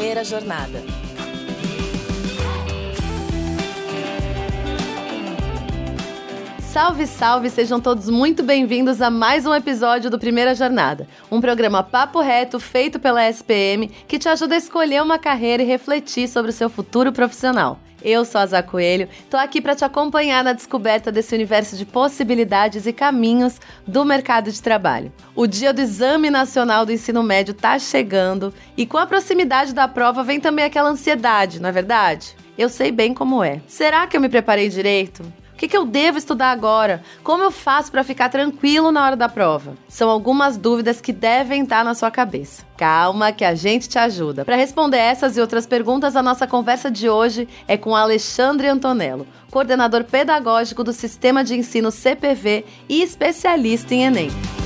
Primeira 0.00 0.24
Jornada. 0.24 0.82
Salve, 6.62 7.06
salve! 7.06 7.50
Sejam 7.50 7.78
todos 7.78 8.08
muito 8.08 8.42
bem-vindos 8.42 9.02
a 9.02 9.10
mais 9.10 9.44
um 9.44 9.54
episódio 9.54 10.08
do 10.08 10.18
Primeira 10.18 10.54
Jornada, 10.54 11.06
um 11.30 11.38
programa 11.38 11.82
papo 11.82 12.18
reto 12.22 12.58
feito 12.58 12.98
pela 12.98 13.28
SPM 13.28 13.88
que 14.08 14.18
te 14.18 14.26
ajuda 14.26 14.54
a 14.54 14.58
escolher 14.58 15.02
uma 15.02 15.18
carreira 15.18 15.62
e 15.62 15.66
refletir 15.66 16.28
sobre 16.28 16.50
o 16.50 16.54
seu 16.54 16.70
futuro 16.70 17.12
profissional. 17.12 17.78
Eu 18.02 18.24
sou 18.24 18.40
a 18.40 18.46
Zá 18.46 18.62
Coelho, 18.62 19.08
tô 19.28 19.36
aqui 19.36 19.60
para 19.60 19.76
te 19.76 19.84
acompanhar 19.84 20.42
na 20.42 20.52
descoberta 20.52 21.12
desse 21.12 21.34
universo 21.34 21.76
de 21.76 21.84
possibilidades 21.84 22.86
e 22.86 22.92
caminhos 22.92 23.60
do 23.86 24.04
mercado 24.04 24.50
de 24.50 24.62
trabalho. 24.62 25.12
O 25.34 25.46
dia 25.46 25.72
do 25.72 25.80
Exame 25.80 26.30
Nacional 26.30 26.86
do 26.86 26.92
Ensino 26.92 27.22
Médio 27.22 27.52
tá 27.52 27.78
chegando 27.78 28.54
e 28.76 28.86
com 28.86 28.96
a 28.96 29.06
proximidade 29.06 29.74
da 29.74 29.86
prova 29.86 30.22
vem 30.22 30.40
também 30.40 30.64
aquela 30.64 30.88
ansiedade, 30.88 31.60
não 31.60 31.68
é 31.68 31.72
verdade? 31.72 32.34
Eu 32.56 32.68
sei 32.68 32.90
bem 32.90 33.12
como 33.12 33.44
é. 33.44 33.60
Será 33.66 34.06
que 34.06 34.16
eu 34.16 34.20
me 34.20 34.28
preparei 34.28 34.68
direito? 34.68 35.22
Que, 35.60 35.68
que 35.68 35.76
eu 35.76 35.84
devo 35.84 36.16
estudar 36.16 36.50
agora? 36.52 37.02
Como 37.22 37.42
eu 37.42 37.50
faço 37.50 37.92
para 37.92 38.02
ficar 38.02 38.30
tranquilo 38.30 38.90
na 38.90 39.04
hora 39.04 39.16
da 39.16 39.28
prova? 39.28 39.74
São 39.88 40.08
algumas 40.08 40.56
dúvidas 40.56 41.02
que 41.02 41.12
devem 41.12 41.64
estar 41.64 41.84
na 41.84 41.94
sua 41.94 42.10
cabeça. 42.10 42.64
Calma 42.78 43.30
que 43.30 43.44
a 43.44 43.54
gente 43.54 43.86
te 43.86 43.98
ajuda. 43.98 44.42
Para 44.42 44.56
responder 44.56 44.96
essas 44.96 45.36
e 45.36 45.40
outras 45.40 45.66
perguntas, 45.66 46.16
a 46.16 46.22
nossa 46.22 46.46
conversa 46.46 46.90
de 46.90 47.10
hoje 47.10 47.46
é 47.68 47.76
com 47.76 47.94
Alexandre 47.94 48.68
Antonello, 48.68 49.26
coordenador 49.50 50.04
pedagógico 50.04 50.82
do 50.82 50.94
Sistema 50.94 51.44
de 51.44 51.54
Ensino 51.54 51.90
CPV 51.90 52.64
e 52.88 53.02
especialista 53.02 53.94
em 53.94 54.04
Enem. 54.04 54.59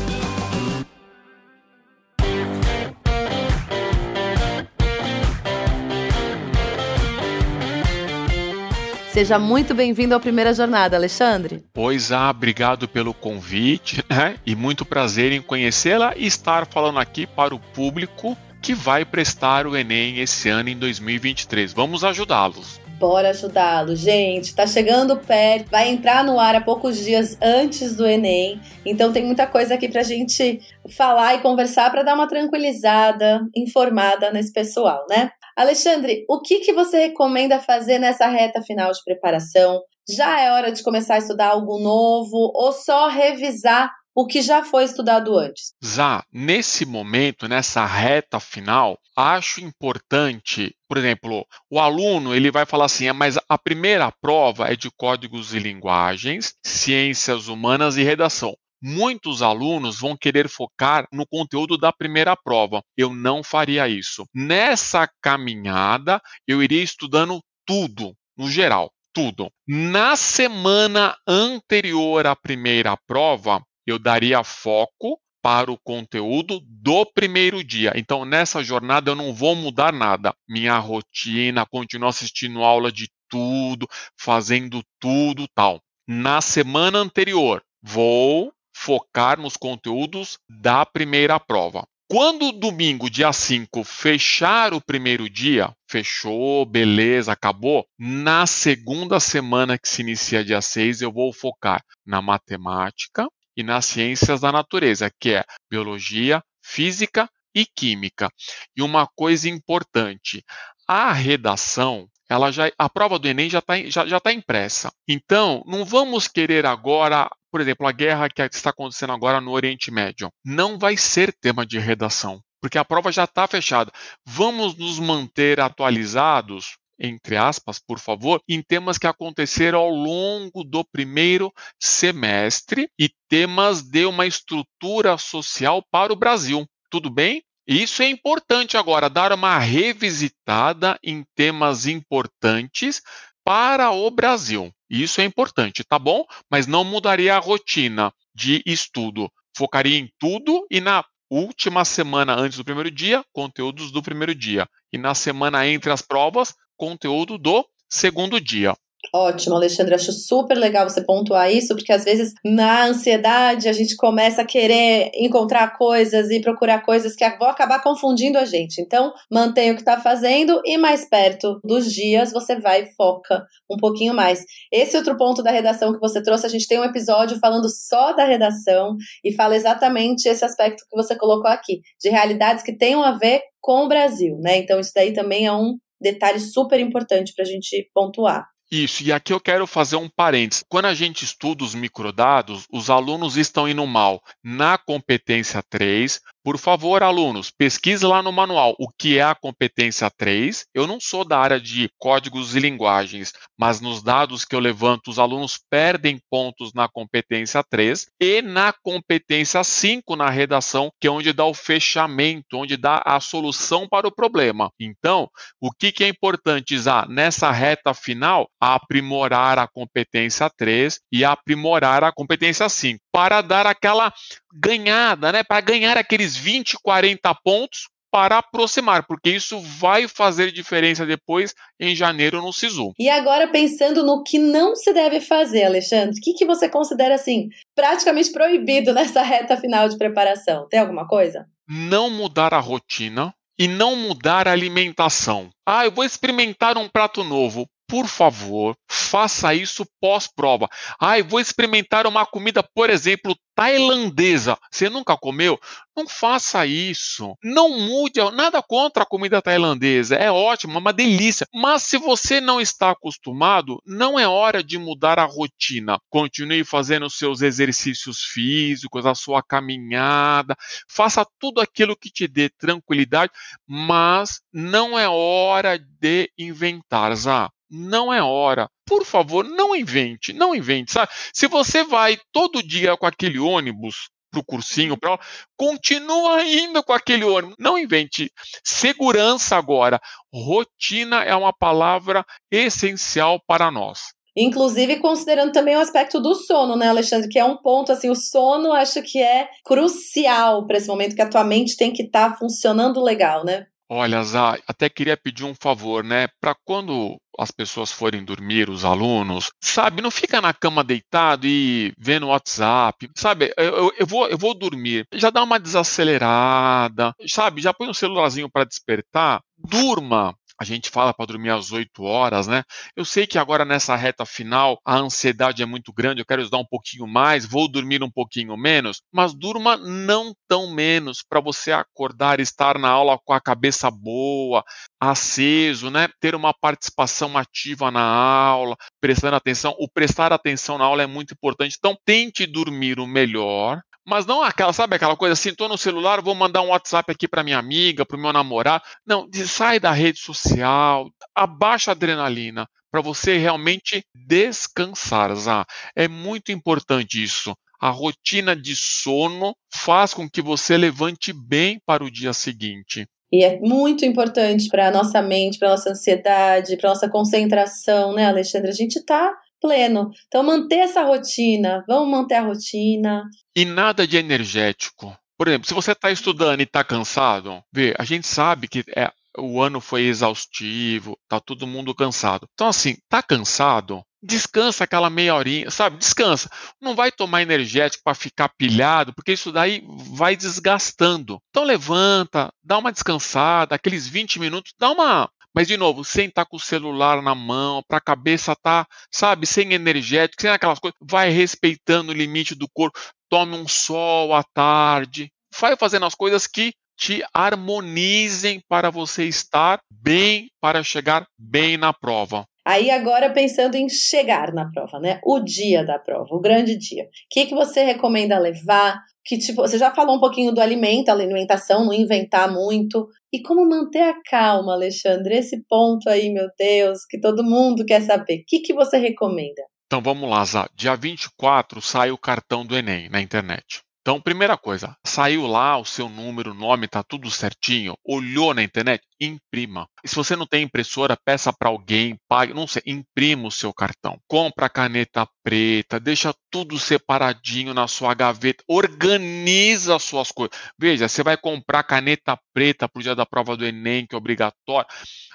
Seja 9.15 9.39
muito 9.39 9.77
bem-vindo 9.77 10.13
à 10.13 10.19
primeira 10.19 10.53
jornada, 10.53 10.97
Alexandre. 10.97 11.65
Pois 11.73 12.11
ah, 12.11 12.31
obrigado 12.31 12.89
pelo 12.89 13.15
convite 13.15 14.05
né? 14.11 14.35
e 14.45 14.57
muito 14.57 14.85
prazer 14.85 15.31
em 15.31 15.41
conhecê-la 15.41 16.15
e 16.17 16.27
estar 16.27 16.67
falando 16.67 16.99
aqui 16.99 17.25
para 17.25 17.55
o 17.55 17.61
público 17.61 18.37
que 18.61 18.75
vai 18.75 19.05
prestar 19.05 19.69
o 19.69 19.77
Enem 19.77 20.19
esse 20.19 20.49
ano 20.49 20.69
em 20.69 20.77
2023. 20.77 21.73
Vamos 21.73 22.03
ajudá-los. 22.03 22.81
Bora 22.99 23.31
ajudá-lo, 23.31 23.95
gente. 23.95 24.53
Tá 24.53 24.67
chegando 24.67 25.17
perto, 25.17 25.71
vai 25.71 25.91
entrar 25.91 26.25
no 26.25 26.41
ar 26.41 26.57
há 26.57 26.61
poucos 26.61 26.99
dias 26.99 27.39
antes 27.41 27.95
do 27.95 28.05
Enem. 28.05 28.61
Então 28.85 29.13
tem 29.13 29.25
muita 29.25 29.47
coisa 29.47 29.75
aqui 29.75 29.89
pra 29.89 30.03
gente 30.03 30.61
falar 30.89 31.37
e 31.37 31.39
conversar 31.39 31.89
para 31.89 32.03
dar 32.03 32.15
uma 32.15 32.27
tranquilizada, 32.27 33.47
informada 33.55 34.33
nesse 34.33 34.53
pessoal, 34.53 35.07
né? 35.09 35.31
Alexandre, 35.57 36.25
o 36.29 36.41
que, 36.41 36.61
que 36.61 36.73
você 36.73 37.07
recomenda 37.07 37.61
fazer 37.61 37.99
nessa 37.99 38.27
reta 38.27 38.61
final 38.63 38.91
de 38.91 39.03
preparação? 39.05 39.81
Já 40.09 40.41
é 40.41 40.51
hora 40.51 40.73
de 40.73 40.83
começar 40.83 41.15
a 41.15 41.19
estudar 41.19 41.49
algo 41.49 41.79
novo 41.79 42.53
ou 42.55 42.73
só 42.73 43.09
revisar 43.09 43.91
o 44.15 44.27
que 44.27 44.43
já 44.43 44.65
foi 44.65 44.85
estudado 44.85 45.37
antes? 45.37 45.73
Já 45.83 46.25
nesse 46.33 46.85
momento, 46.85 47.49
nessa 47.49 47.85
reta 47.85 48.39
final, 48.39 48.99
acho 49.17 49.61
importante, 49.61 50.75
por 50.89 50.97
exemplo, 50.97 51.45
o 51.71 51.81
aluno 51.81 52.35
ele 52.35 52.51
vai 52.51 52.65
falar 52.65 52.85
assim, 52.85 53.09
ah, 53.09 53.15
mas 53.15 53.39
a 53.49 53.59
primeira 53.59 54.13
prova 54.13 54.73
é 54.73 54.77
de 54.77 54.91
códigos 54.91 55.53
e 55.53 55.59
linguagens, 55.59 56.55
ciências 56.65 57.49
humanas 57.49 57.97
e 57.97 58.03
redação 58.03 58.57
muitos 58.85 59.41
alunos 59.41 59.99
vão 59.99 60.15
querer 60.15 60.47
focar 60.47 61.09
no 61.11 61.27
conteúdo 61.27 61.79
da 61.79 61.91
primeira 61.91 62.37
prova. 62.37 62.83
Eu 62.95 63.15
não 63.15 63.43
faria 63.43 63.89
isso. 63.89 64.27
Nessa 64.35 65.09
caminhada, 65.23 66.21
eu 66.47 66.63
iria 66.63 66.83
estudando 66.83 67.41
tudo, 67.65 68.15
no 68.37 68.51
geral, 68.51 68.93
tudo. 69.15 69.51
Na 69.67 70.17
semana 70.17 71.17
anterior 71.27 72.27
à 72.27 72.37
primeira 72.37 72.95
prova, 73.07 73.65
eu 73.87 73.99
daria 73.99 74.45
foco 74.45 75.19
para 75.43 75.73
o 75.73 75.79
conteúdo 75.79 76.61
do 76.67 77.07
primeiro 77.07 77.65
dia. 77.65 77.93
Então, 77.97 78.27
nessa 78.27 78.63
jornada, 78.63 79.11
eu 79.11 79.15
não 79.15 79.33
vou 79.33 79.55
mudar 79.55 79.93
nada. 79.93 80.35
Minha 80.47 80.79
rotina, 80.79 81.65
continuo 81.65 82.09
assistindo 82.09 82.63
aula 82.63 82.93
de 82.93 83.09
tudo, 83.31 83.89
fazendo 84.19 84.83
tudo 84.99 85.47
tal. 85.55 85.81
Na 86.07 86.43
semana 86.43 86.99
anterior, 86.99 87.63
vou 87.83 88.53
focar 88.75 89.41
nos 89.41 89.57
conteúdos 89.57 90.39
da 90.49 90.85
primeira 90.85 91.39
prova. 91.39 91.87
Quando 92.07 92.53
domingo, 92.53 93.09
dia 93.09 93.33
5, 93.33 93.83
fechar 93.83 94.75
o 94.75 94.81
primeiro 94.81 95.29
dia, 95.29 95.73
fechou, 95.89 96.67
beleza, 96.67 97.33
acabou. 97.33 97.87
Na 97.99 98.47
segunda 98.47 99.19
semana 99.19 99.79
que 99.79 99.89
se 99.89 100.03
inicia 100.03 100.45
dia 100.45 100.61
6, 100.61 101.01
eu 101.01 101.11
vou 101.11 101.33
focar 101.33 101.83
na 102.05 102.21
matemática 102.21 103.27
e 103.57 103.63
nas 103.63 103.87
ciências 103.87 104.43
da 104.43 104.53
natureza, 104.53 105.11
que 105.19 105.31
é 105.31 105.45
biologia, 105.71 106.43
física 106.63 107.29
e 107.55 107.65
química. 107.65 108.31
E 108.77 108.83
uma 108.83 109.07
coisa 109.07 109.49
importante, 109.49 110.45
a 110.87 111.13
redação 111.13 112.07
ela 112.35 112.51
já, 112.51 112.71
a 112.79 112.89
prova 112.89 113.19
do 113.19 113.29
Enem 113.29 113.49
já 113.49 113.61
está 113.61 113.77
já, 113.85 114.07
já 114.07 114.21
tá 114.21 114.33
impressa. 114.33 114.93
Então, 115.09 115.63
não 115.67 115.85
vamos 115.85 116.29
querer 116.29 116.67
agora, 116.67 117.31
por 117.51 117.61
exemplo, 117.61 117.87
a 117.87 117.93
guerra 117.93 118.29
que 118.29 118.43
está 118.43 118.71
acontecendo 118.71 119.13
agora 119.13 119.41
no 119.41 119.53
Oriente 119.53 119.91
Médio. 119.91 120.31
Não 120.45 120.79
vai 120.79 120.97
ser 120.97 121.33
tema 121.33 121.65
de 121.65 121.79
redação, 121.79 122.41
porque 122.61 122.79
a 122.79 122.85
prova 122.85 123.13
já 123.13 123.25
está 123.25 123.47
fechada. 123.47 123.93
Vamos 124.27 124.77
nos 124.77 124.99
manter 124.99 125.61
atualizados 125.61 126.77
entre 126.99 127.37
aspas, 127.37 127.81
por 127.81 127.99
favor, 127.99 128.41
em 128.49 128.63
temas 128.63 128.99
que 128.99 129.07
aconteceram 129.07 129.81
ao 129.81 129.91
longo 129.91 130.63
do 130.63 130.85
primeiro 130.85 131.53
semestre 131.77 132.89
e 132.97 133.11
temas 133.29 133.83
de 133.83 134.07
uma 134.07 134.27
estrutura 134.27 135.19
social 135.19 135.85
para 135.91 136.13
o 136.13 136.17
Brasil. 136.17 136.65
Tudo 136.89 137.11
bem? 137.11 137.43
Isso 137.67 138.03
é 138.03 138.09
importante 138.09 138.77
agora, 138.77 139.09
dar 139.09 139.33
uma 139.33 139.59
revisitada 139.59 140.99
em 141.03 141.25
temas 141.35 141.87
importantes 141.87 143.01
para 143.43 143.91
o 143.91 144.11
Brasil. 144.11 144.71
Isso 144.89 145.21
é 145.21 145.25
importante, 145.25 145.83
tá 145.83 145.99
bom? 145.99 146.25
Mas 146.51 146.67
não 146.67 146.85
mudaria 146.85 147.35
a 147.37 147.39
rotina 147.39 148.13
de 148.35 148.63
estudo. 148.67 149.31
Focaria 149.57 149.99
em 149.99 150.11
tudo 150.19 150.67
e 150.71 150.81
na 150.81 151.05
última 151.31 151.85
semana 151.85 152.35
antes 152.35 152.59
do 152.59 152.65
primeiro 152.65 152.91
dia, 152.91 153.25
conteúdos 153.33 153.91
do 153.91 154.03
primeiro 154.03 154.35
dia. 154.35 154.69
E 154.93 154.99
na 154.99 155.15
semana 155.15 155.67
entre 155.67 155.91
as 155.91 156.03
provas, 156.03 156.55
conteúdo 156.77 157.39
do 157.39 157.67
segundo 157.89 158.41
dia. 158.41 158.77
Ótimo, 159.13 159.55
Alexandre. 159.57 159.95
Acho 159.95 160.13
super 160.13 160.57
legal 160.57 160.89
você 160.89 161.05
pontuar 161.05 161.53
isso, 161.53 161.75
porque 161.75 161.93
às 161.93 162.05
vezes 162.05 162.33
na 162.45 162.87
ansiedade 162.87 163.69
a 163.69 163.73
gente 163.73 163.97
começa 163.97 164.43
a 164.43 164.47
querer 164.47 165.11
encontrar 165.15 165.77
coisas 165.77 166.31
e 166.31 166.41
procurar 166.41 166.81
coisas 166.83 167.15
que 167.15 167.29
vão 167.39 167.49
acabar 167.49 167.83
confundindo 167.83 168.39
a 168.39 168.45
gente. 168.45 168.81
Então, 168.81 169.13
mantenha 169.31 169.73
o 169.73 169.77
que 169.77 169.83
está 169.83 170.01
fazendo 170.01 170.61
e 170.65 170.77
mais 170.77 171.09
perto 171.09 171.61
dos 171.65 171.93
dias 171.93 172.33
você 172.33 172.59
vai 172.59 172.83
e 172.83 172.95
foca 172.95 173.45
um 173.71 173.77
pouquinho 173.77 174.15
mais. 174.15 174.45
Esse 174.73 174.97
outro 174.97 175.17
ponto 175.17 175.43
da 175.43 175.51
redação 175.51 175.93
que 175.93 176.01
você 176.01 176.23
trouxe, 176.23 176.47
a 176.47 176.51
gente 176.51 176.67
tem 176.67 176.81
um 176.81 176.85
episódio 176.85 177.39
falando 177.39 177.69
só 177.69 178.13
da 178.13 178.25
redação 178.25 178.97
e 179.25 179.33
fala 179.33 179.57
exatamente 179.57 180.29
esse 180.29 180.45
aspecto 180.45 180.85
que 180.91 180.97
você 180.97 181.17
colocou 181.17 181.51
aqui, 181.51 181.81
de 182.01 182.11
realidades 182.11 182.65
que 182.65 182.77
tenham 182.77 183.03
a 183.03 183.13
ver 183.13 183.43
com 183.61 183.85
o 183.85 183.89
Brasil, 183.89 184.37
né? 184.41 184.59
Então, 184.59 184.79
isso 184.81 184.93
daí 184.95 185.13
também 185.13 185.47
é 185.47 185.53
um 185.53 185.77
detalhe 186.01 186.39
super 186.39 186.79
importante 186.81 187.33
para 187.35 187.45
a 187.45 187.49
gente 187.49 187.89
pontuar. 187.95 188.54
Isso, 188.75 189.05
e 189.05 189.13
aqui 189.13 189.33
eu 189.33 189.39
quero 189.39 189.69
fazer 189.69 189.95
um 189.95 190.09
parênteses. 190.09 190.65
Quando 190.69 190.87
a 190.87 190.95
gente 190.95 191.25
estuda 191.25 191.63
os 191.63 191.77
microdados, 191.77 192.67
os 192.73 192.91
alunos 192.91 193.37
estão 193.37 193.69
indo 193.69 193.87
mal 193.87 194.21
na 194.43 194.77
competência 194.77 195.63
3, 195.63 196.21
por 196.45 196.59
favor, 196.59 197.03
alunos, 197.03 197.51
pesquise 197.51 198.05
lá 198.05 198.23
no 198.23 198.31
manual 198.31 198.75
o 198.79 198.87
que 198.89 199.19
é 199.19 199.23
a 199.23 199.35
competência 199.35 200.11
3. 200.11 200.67
Eu 200.75 200.87
não 200.87 201.01
sou 201.01 201.25
da 201.25 201.39
área 201.39 201.59
de 201.59 201.89
códigos 201.99 202.55
e 202.55 202.61
linguagens, 202.61 203.33
mas 203.59 203.81
nos 203.81 204.03
dados 204.03 204.45
que 204.45 204.55
eu 204.55 204.61
levanto, 204.61 205.09
os 205.09 205.19
alunos 205.19 205.59
perdem 205.71 206.21
pontos 206.31 206.73
na 206.75 206.87
competência 206.87 207.65
3 207.69 208.07
e 208.21 208.43
na 208.43 208.75
competência 208.83 209.65
5 209.65 210.15
na 210.17 210.29
redação, 210.29 210.91
que 211.01 211.07
é 211.07 211.11
onde 211.11 211.33
dá 211.33 211.47
o 211.47 211.55
fechamento, 211.55 212.59
onde 212.59 212.77
dá 212.77 213.03
a 213.07 213.19
solução 213.21 213.89
para 213.89 214.07
o 214.07 214.15
problema. 214.15 214.71
Então, 214.79 215.31
o 215.59 215.71
que, 215.73 216.05
é 216.05 216.09
importante, 216.09 216.79
Zá, 216.79 217.07
nessa 217.09 217.51
reta 217.51 217.95
final? 217.95 218.47
Aprimorar 218.61 219.59
a 219.59 219.67
competência 219.67 220.51
3 220.55 221.01
e 221.11 221.25
aprimorar 221.25 222.05
a 222.05 222.13
competência 222.13 222.69
5, 222.69 223.01
para 223.11 223.41
dar 223.41 223.67
aquela 223.67 224.13
ganhada, 224.55 225.33
né? 225.33 225.43
Para 225.43 225.61
ganhar 225.61 225.97
aqueles 225.97 226.37
20, 226.37 226.77
40 226.83 227.35
pontos 227.43 227.89
para 228.15 228.39
aproximar, 228.39 229.05
porque 229.09 229.29
isso 229.29 229.59
vai 229.59 230.07
fazer 230.07 230.53
diferença 230.53 231.05
depois 231.05 231.53
em 231.81 231.97
janeiro 231.97 232.41
no 232.41 232.53
SISU. 232.53 232.93
E 232.97 233.11
agora 233.11 233.49
pensando 233.49 234.07
no 234.07 234.23
que 234.23 234.39
não 234.39 234.77
se 234.77 234.93
deve 234.93 235.21
fazer, 235.21 235.65
Alexandre, 235.65 236.17
o 236.17 236.23
que, 236.23 236.33
que 236.35 236.47
você 236.47 236.69
considera 236.69 237.17
assim 237.17 237.49
praticamente 237.75 238.31
proibido 238.31 238.93
nessa 238.95 239.21
reta 239.21 239.57
final 239.57 239.89
de 239.89 239.99
preparação? 239.99 240.69
Tem 240.69 240.79
alguma 240.79 241.09
coisa? 241.09 241.47
Não 241.69 242.09
mudar 242.09 242.55
a 242.55 242.61
rotina 242.61 243.35
e 243.59 243.67
não 243.67 243.97
mudar 243.97 244.47
a 244.47 244.53
alimentação. 244.53 245.51
Ah, 245.67 245.85
eu 245.85 245.91
vou 245.91 246.05
experimentar 246.05 246.79
um 246.79 246.89
prato 246.89 247.25
novo 247.25 247.67
por 247.87 248.07
favor, 248.07 248.77
faça 248.89 249.55
isso 249.55 249.87
pós-prova. 250.01 250.69
Ah, 250.99 251.23
vou 251.23 251.39
experimentar 251.39 252.07
uma 252.07 252.25
comida, 252.25 252.63
por 252.63 252.91
exemplo, 252.91 253.37
tailandesa. 253.55 254.59
Você 254.71 254.89
nunca 254.89 255.17
comeu? 255.17 255.59
Não 255.97 256.09
faça 256.09 256.67
isso. 256.67 257.37
Não 257.43 257.79
mude, 257.79 258.19
nada 258.33 258.61
contra 258.63 259.05
a 259.05 259.07
comida 259.07 259.41
tailandesa. 259.41 260.17
É 260.17 260.31
ótimo, 260.31 260.75
é 260.75 260.79
uma 260.79 260.93
delícia. 260.93 261.47
Mas 261.55 261.85
se 261.85 261.97
você 261.99 262.41
não 262.41 262.61
está 262.61 262.91
acostumado, 262.91 263.81
não 263.87 264.19
é 264.19 264.27
hora 264.27 264.63
de 264.63 264.79
mudar 264.79 265.19
a 265.19 265.25
rotina. 265.25 265.99
Continue 266.11 266.65
fazendo 266.65 267.09
seus 267.09 267.43
exercícios 267.43 268.23
físicos, 268.23 269.07
a 269.07 269.15
sua 269.15 269.43
caminhada. 269.43 270.57
Faça 270.89 271.25
tudo 271.39 271.61
aquilo 271.61 271.97
que 271.97 272.11
te 272.11 272.27
dê 272.27 272.49
tranquilidade, 272.49 273.31
mas 273.69 274.41
não 274.53 274.99
é 274.99 275.09
hora 275.09 275.79
de 275.79 276.31
inventar, 276.37 277.15
Zá 277.15 277.51
não 277.75 278.13
é 278.13 278.23
hora. 278.23 278.69
Por 278.87 279.05
favor, 279.05 279.45
não 279.45 279.75
invente, 279.75 280.33
não 280.33 280.55
invente, 280.55 280.93
sabe? 280.93 281.11
Se 281.33 281.47
você 281.47 281.83
vai 281.83 282.19
todo 282.33 282.63
dia 282.63 282.97
com 282.97 283.07
aquele 283.07 283.39
ônibus 283.39 284.09
para 284.31 284.41
o 284.41 284.45
cursinho, 284.45 284.97
pra... 284.97 285.19
continua 285.57 286.43
indo 286.45 286.83
com 286.83 286.93
aquele 286.93 287.25
ônibus. 287.25 287.57
Não 287.59 287.79
invente. 287.79 288.31
Segurança 288.65 289.57
agora. 289.57 290.01
Rotina 290.33 291.23
é 291.23 291.35
uma 291.35 291.53
palavra 291.53 292.25
essencial 292.51 293.41
para 293.47 293.71
nós. 293.71 294.13
Inclusive 294.37 294.99
considerando 294.99 295.53
também 295.53 295.77
o 295.77 295.81
aspecto 295.81 296.21
do 296.21 296.35
sono, 296.35 296.75
né, 296.75 296.89
Alexandre? 296.89 297.29
Que 297.29 297.39
é 297.39 297.45
um 297.45 297.57
ponto, 297.57 297.93
assim, 297.93 298.11
o 298.11 298.17
sono 298.17 298.73
acho 298.73 299.01
que 299.03 299.23
é 299.23 299.49
crucial 299.65 300.67
para 300.67 300.77
esse 300.77 300.89
momento 300.89 301.15
que 301.15 301.23
a 301.23 301.29
tua 301.29 301.45
mente 301.45 301.77
tem 301.77 301.93
que 301.93 302.03
estar 302.03 302.31
tá 302.31 302.37
funcionando 302.37 303.01
legal, 303.01 303.45
né? 303.45 303.67
Olha, 303.89 304.25
Zá, 304.25 304.59
até 304.67 304.89
queria 304.89 305.17
pedir 305.17 305.45
um 305.45 305.55
favor, 305.55 306.03
né? 306.03 306.27
Para 306.41 306.57
quando 306.65 307.17
as 307.39 307.51
pessoas 307.51 307.93
forem 307.93 308.25
dormir, 308.25 308.69
os 308.69 308.85
alunos, 308.85 309.51
sabe, 309.61 310.03
não 310.03 310.11
fica 310.11 310.41
na 310.41 310.53
cama 310.53 310.85
deitado 310.85 311.47
e 311.47 311.93
vendo 311.99 312.29
WhatsApp, 312.29 313.11
sabe? 313.17 313.53
Eu, 313.57 313.93
eu, 313.99 314.07
vou, 314.07 314.29
eu 314.29 314.39
vou 314.39 314.55
dormir, 314.55 315.07
já 315.13 315.31
dá 315.31 315.43
uma 315.43 315.59
desacelerada, 315.59 317.15
sabe? 317.29 317.61
Já 317.61 317.73
põe 317.73 317.89
um 317.89 317.95
celularzinho 317.95 318.51
para 318.51 318.65
despertar, 318.65 319.41
durma, 319.57 320.35
a 320.61 320.65
gente 320.65 320.91
fala 320.91 321.13
para 321.13 321.27
dormir 321.27 321.51
às 321.51 321.73
8 321.73 322.03
horas, 322.03 322.47
né? 322.47 322.63
Eu 322.97 323.05
sei 323.05 323.27
que 323.27 323.39
agora 323.39 323.65
nessa 323.65 323.97
reta 323.97 324.25
final 324.25 324.81
a 324.85 324.97
ansiedade 324.97 325.63
é 325.63 325.67
muito 325.67 325.93
grande, 325.93 326.21
eu 326.21 326.27
quero 326.27 326.43
estudar 326.43 326.59
um 326.59 326.67
pouquinho 326.67 327.07
mais, 327.07 327.45
vou 327.45 327.69
dormir 327.69 328.03
um 328.03 328.11
pouquinho 328.11 328.57
menos, 328.57 329.03
mas 329.13 329.35
durma 329.35 329.77
não 329.77 330.33
tão 330.49 330.73
menos 330.73 331.23
para 331.29 331.41
você 331.41 331.73
acordar, 331.73 332.41
estar 332.41 332.79
na 332.79 332.89
aula 332.89 333.19
com 333.25 333.33
a 333.33 333.41
cabeça 333.41 333.91
boa, 333.91 334.65
aceso, 335.01 335.91
né? 335.91 336.09
Ter 336.21 336.35
uma 336.35 336.55
participação 336.55 337.37
ativa 337.37 337.91
na 337.91 338.03
aula, 338.03 338.77
prestando 339.01 339.37
atenção. 339.37 339.75
O 339.79 339.89
prestar 339.89 340.33
atenção 340.33 340.79
na 340.79 340.85
aula 340.85 341.03
é 341.03 341.07
muito 341.07 341.35
importante. 341.35 341.77
Então 341.79 341.97
tente 342.05 342.47
dormir 342.47 343.01
o 343.01 343.07
melhor, 343.07 343.81
mas 344.07 344.27
não 344.27 344.43
aquela, 344.43 344.73
sabe 344.73 344.97
aquela 344.97 345.17
coisa 345.17 345.33
assim, 345.33 345.51
estou 345.51 345.69
no 345.69 345.79
celular, 345.79 346.21
vou 346.21 346.35
mandar 346.35 346.63
um 346.63 346.69
WhatsApp 346.69 347.11
aqui 347.11 347.27
para 347.27 347.45
minha 347.45 347.59
amiga, 347.59 348.05
para 348.05 348.17
o 348.17 348.21
meu 348.21 348.33
namorado. 348.33 348.85
Não, 349.07 349.29
sai 349.47 349.81
da 349.81 349.93
rede 349.93 350.19
social, 350.19 351.09
abaixa 351.35 351.91
a 351.91 351.93
adrenalina 351.93 352.69
para 352.91 353.01
você 353.01 353.37
realmente 353.37 354.05
descansar. 354.15 355.35
Zá. 355.35 355.67
É 355.97 356.07
muito 356.07 356.53
importante 356.53 357.23
isso. 357.23 357.53
A 357.81 357.91
rotina 357.91 358.55
de 358.55 358.77
sono 358.77 359.55
faz 359.75 360.15
com 360.15 360.31
que 360.31 360.41
você 360.41 360.77
levante 360.77 361.33
bem 361.33 361.81
para 361.85 362.05
o 362.05 362.11
dia 362.11 362.33
seguinte. 362.33 363.05
E 363.33 363.43
é 363.43 363.59
muito 363.59 364.05
importante 364.05 364.69
para 364.69 364.89
a 364.89 364.91
nossa 364.93 365.21
mente, 365.21 365.59
para 365.59 365.69
a 365.69 365.71
nossa 365.73 365.91
ansiedade, 365.91 366.77
para 366.77 366.91
a 366.91 366.95
nossa 366.95 367.09
concentração, 367.09 368.15
né, 368.15 368.27
Alexandre? 368.27 368.71
A 368.71 368.75
gente 368.75 369.01
está 369.01 369.35
pleno. 369.65 370.11
Então, 370.27 370.43
manter 370.43 370.81
essa 370.81 371.03
rotina, 371.03 371.83
vamos 371.89 372.11
manter 372.11 372.35
a 372.35 372.43
rotina. 372.43 373.25
E 373.57 373.65
nada 373.65 374.07
de 374.07 374.19
energético. 374.19 375.17
Por 375.39 375.49
exemplo, 375.49 375.67
se 375.67 375.73
você 375.73 375.93
está 375.93 376.11
estudando 376.11 376.61
e 376.61 376.65
está 376.65 376.85
cansado, 376.85 377.63
vê, 377.73 377.95
a 377.99 378.05
gente 378.05 378.27
sabe 378.27 378.69
que 378.69 378.85
é, 378.95 379.11
o 379.39 379.63
ano 379.63 379.81
foi 379.81 380.03
exaustivo, 380.03 381.19
tá 381.27 381.41
todo 381.41 381.67
mundo 381.67 381.95
cansado. 381.95 382.47
Então, 382.53 382.69
assim, 382.69 382.97
tá 383.09 383.23
cansado? 383.23 384.05
Descansa 384.23 384.85
aquela 384.85 385.09
meia 385.09 385.35
horinha, 385.35 385.71
sabe? 385.71 385.97
Descansa. 385.97 386.51
Não 386.81 386.95
vai 386.95 387.11
tomar 387.11 387.41
energético 387.41 388.05
para 388.05 388.15
ficar 388.15 388.51
pilhado, 388.51 389.15
porque 389.15 389.33
isso 389.33 389.51
daí 389.51 389.83
vai 390.13 390.37
desgastando. 390.37 391.41
Então 391.51 391.65
levanta, 391.65 392.53
dá 392.63 392.79
uma 392.79 392.93
descansada, 392.93 393.75
aqueles 393.75 394.07
20 394.07 394.41
minutos, 394.41 394.73
dá 394.79 394.91
uma 394.91 395.29
mas, 395.55 395.69
de 395.69 395.77
novo, 395.77 396.05
sem 396.05 396.27
estar 396.27 396.45
tá 396.45 396.51
com 396.51 396.57
o 396.57 396.61
celular 396.61 397.23
na 397.23 397.35
mão, 397.35 397.83
para 397.87 397.99
a 397.99 398.01
cabeça 398.01 398.53
estar, 398.53 398.85
tá, 398.85 398.91
sabe, 399.11 399.47
sem 399.47 399.73
energético, 399.73 400.43
sem 400.43 400.51
aquelas 400.51 400.79
coisas, 400.79 400.99
vai 401.01 401.31
respeitando 401.31 402.11
o 402.11 402.15
limite 402.15 402.55
do 402.55 402.69
corpo, 402.69 402.99
tome 403.29 403.57
um 403.57 403.69
sol 403.69 404.35
à 404.35 404.43
tarde, 404.43 405.31
vai 405.61 405.77
fazendo 405.77 406.07
as 406.07 406.15
coisas 406.15 406.47
que 406.47 406.73
te 406.97 407.23
harmonizem 407.33 408.61
para 408.69 408.91
você 408.91 409.25
estar 409.25 409.81
bem, 409.91 410.51
para 410.61 410.83
chegar 410.83 411.27
bem 411.39 411.77
na 411.77 411.93
prova. 411.93 412.45
Aí 412.67 412.91
agora 412.91 413.31
pensando 413.31 413.75
em 413.75 413.89
chegar 413.89 414.53
na 414.55 414.71
prova, 414.71 414.99
né? 414.99 415.21
O 415.23 415.39
dia 415.39 415.85
da 415.85 415.99
prova, 415.99 416.35
o 416.35 416.41
grande 416.41 416.77
dia. 416.79 417.05
O 417.05 417.09
que, 417.31 417.47
que 417.47 417.55
você 417.55 417.85
recomenda 417.85 418.39
levar? 418.39 418.99
Que 419.23 419.37
tipo, 419.37 419.61
você 419.63 419.77
já 419.77 419.95
falou 419.95 420.17
um 420.17 420.21
pouquinho 420.21 420.53
do 420.53 420.61
alimento, 420.61 421.11
alimentação, 421.11 421.85
não 421.85 421.93
inventar 421.93 422.51
muito. 422.51 423.07
E 423.33 423.43
como 423.43 423.69
manter 423.69 424.03
a 424.03 424.15
calma, 424.25 424.73
Alexandre? 424.73 425.37
Esse 425.37 425.63
ponto 425.69 426.09
aí, 426.09 426.33
meu 426.33 426.49
Deus, 426.59 427.05
que 427.05 427.21
todo 427.21 427.45
mundo 427.45 427.85
quer 427.85 428.01
saber. 428.01 428.41
O 428.41 428.45
que, 428.47 428.61
que 428.61 428.73
você 428.73 428.97
recomenda? 428.97 429.63
Então 429.87 430.01
vamos 430.01 430.29
lá, 430.29 430.45
Zá. 430.45 430.69
Dia 430.75 430.97
24 430.97 431.81
sai 431.83 432.11
o 432.11 432.19
cartão 432.19 432.65
do 432.65 432.77
Enem 432.77 433.09
na 433.11 433.21
internet. 433.21 433.84
Então, 434.07 434.21
primeira 434.21 434.55
coisa, 434.59 434.95
saiu 435.03 435.47
lá 435.47 435.79
o 435.79 435.85
seu 435.87 436.11
número, 436.11 436.53
nome, 436.53 436.87
tá 436.87 437.03
tudo 437.03 437.31
certinho, 437.31 437.97
olhou 438.05 438.53
na 438.53 438.63
internet, 438.63 439.03
imprima. 439.19 439.89
E 440.05 440.09
se 440.09 440.15
você 440.15 440.37
não 440.37 440.47
tem 440.47 440.65
impressora, 440.65 441.17
peça 441.25 441.51
para 441.51 441.71
alguém, 441.71 442.19
pague, 442.29 442.53
não 442.53 442.67
sei, 442.67 442.83
imprima 442.85 443.49
o 443.49 443.51
seu 443.51 443.73
cartão. 443.73 444.21
Compra 444.29 444.67
a 444.67 444.69
caneta 444.69 445.27
preta, 445.43 445.99
deixa 445.99 446.35
tudo 446.51 446.79
separadinho 446.79 447.73
na 447.73 447.89
sua 447.89 448.13
gaveta, 448.13 448.63
organiza 448.69 449.97
as 449.97 450.03
suas 450.03 450.31
coisas. 450.31 450.55
Veja, 450.79 451.09
você 451.09 451.23
vai 451.23 451.39
comprar 451.39 451.83
caneta 451.83 452.39
preta 452.53 452.87
para 452.87 453.01
o 453.01 453.03
dia 453.03 453.15
da 453.15 453.25
prova 453.25 453.57
do 453.57 453.65
Enem, 453.65 454.07
que 454.07 454.15
é 454.15 454.19
obrigatório, 454.19 454.87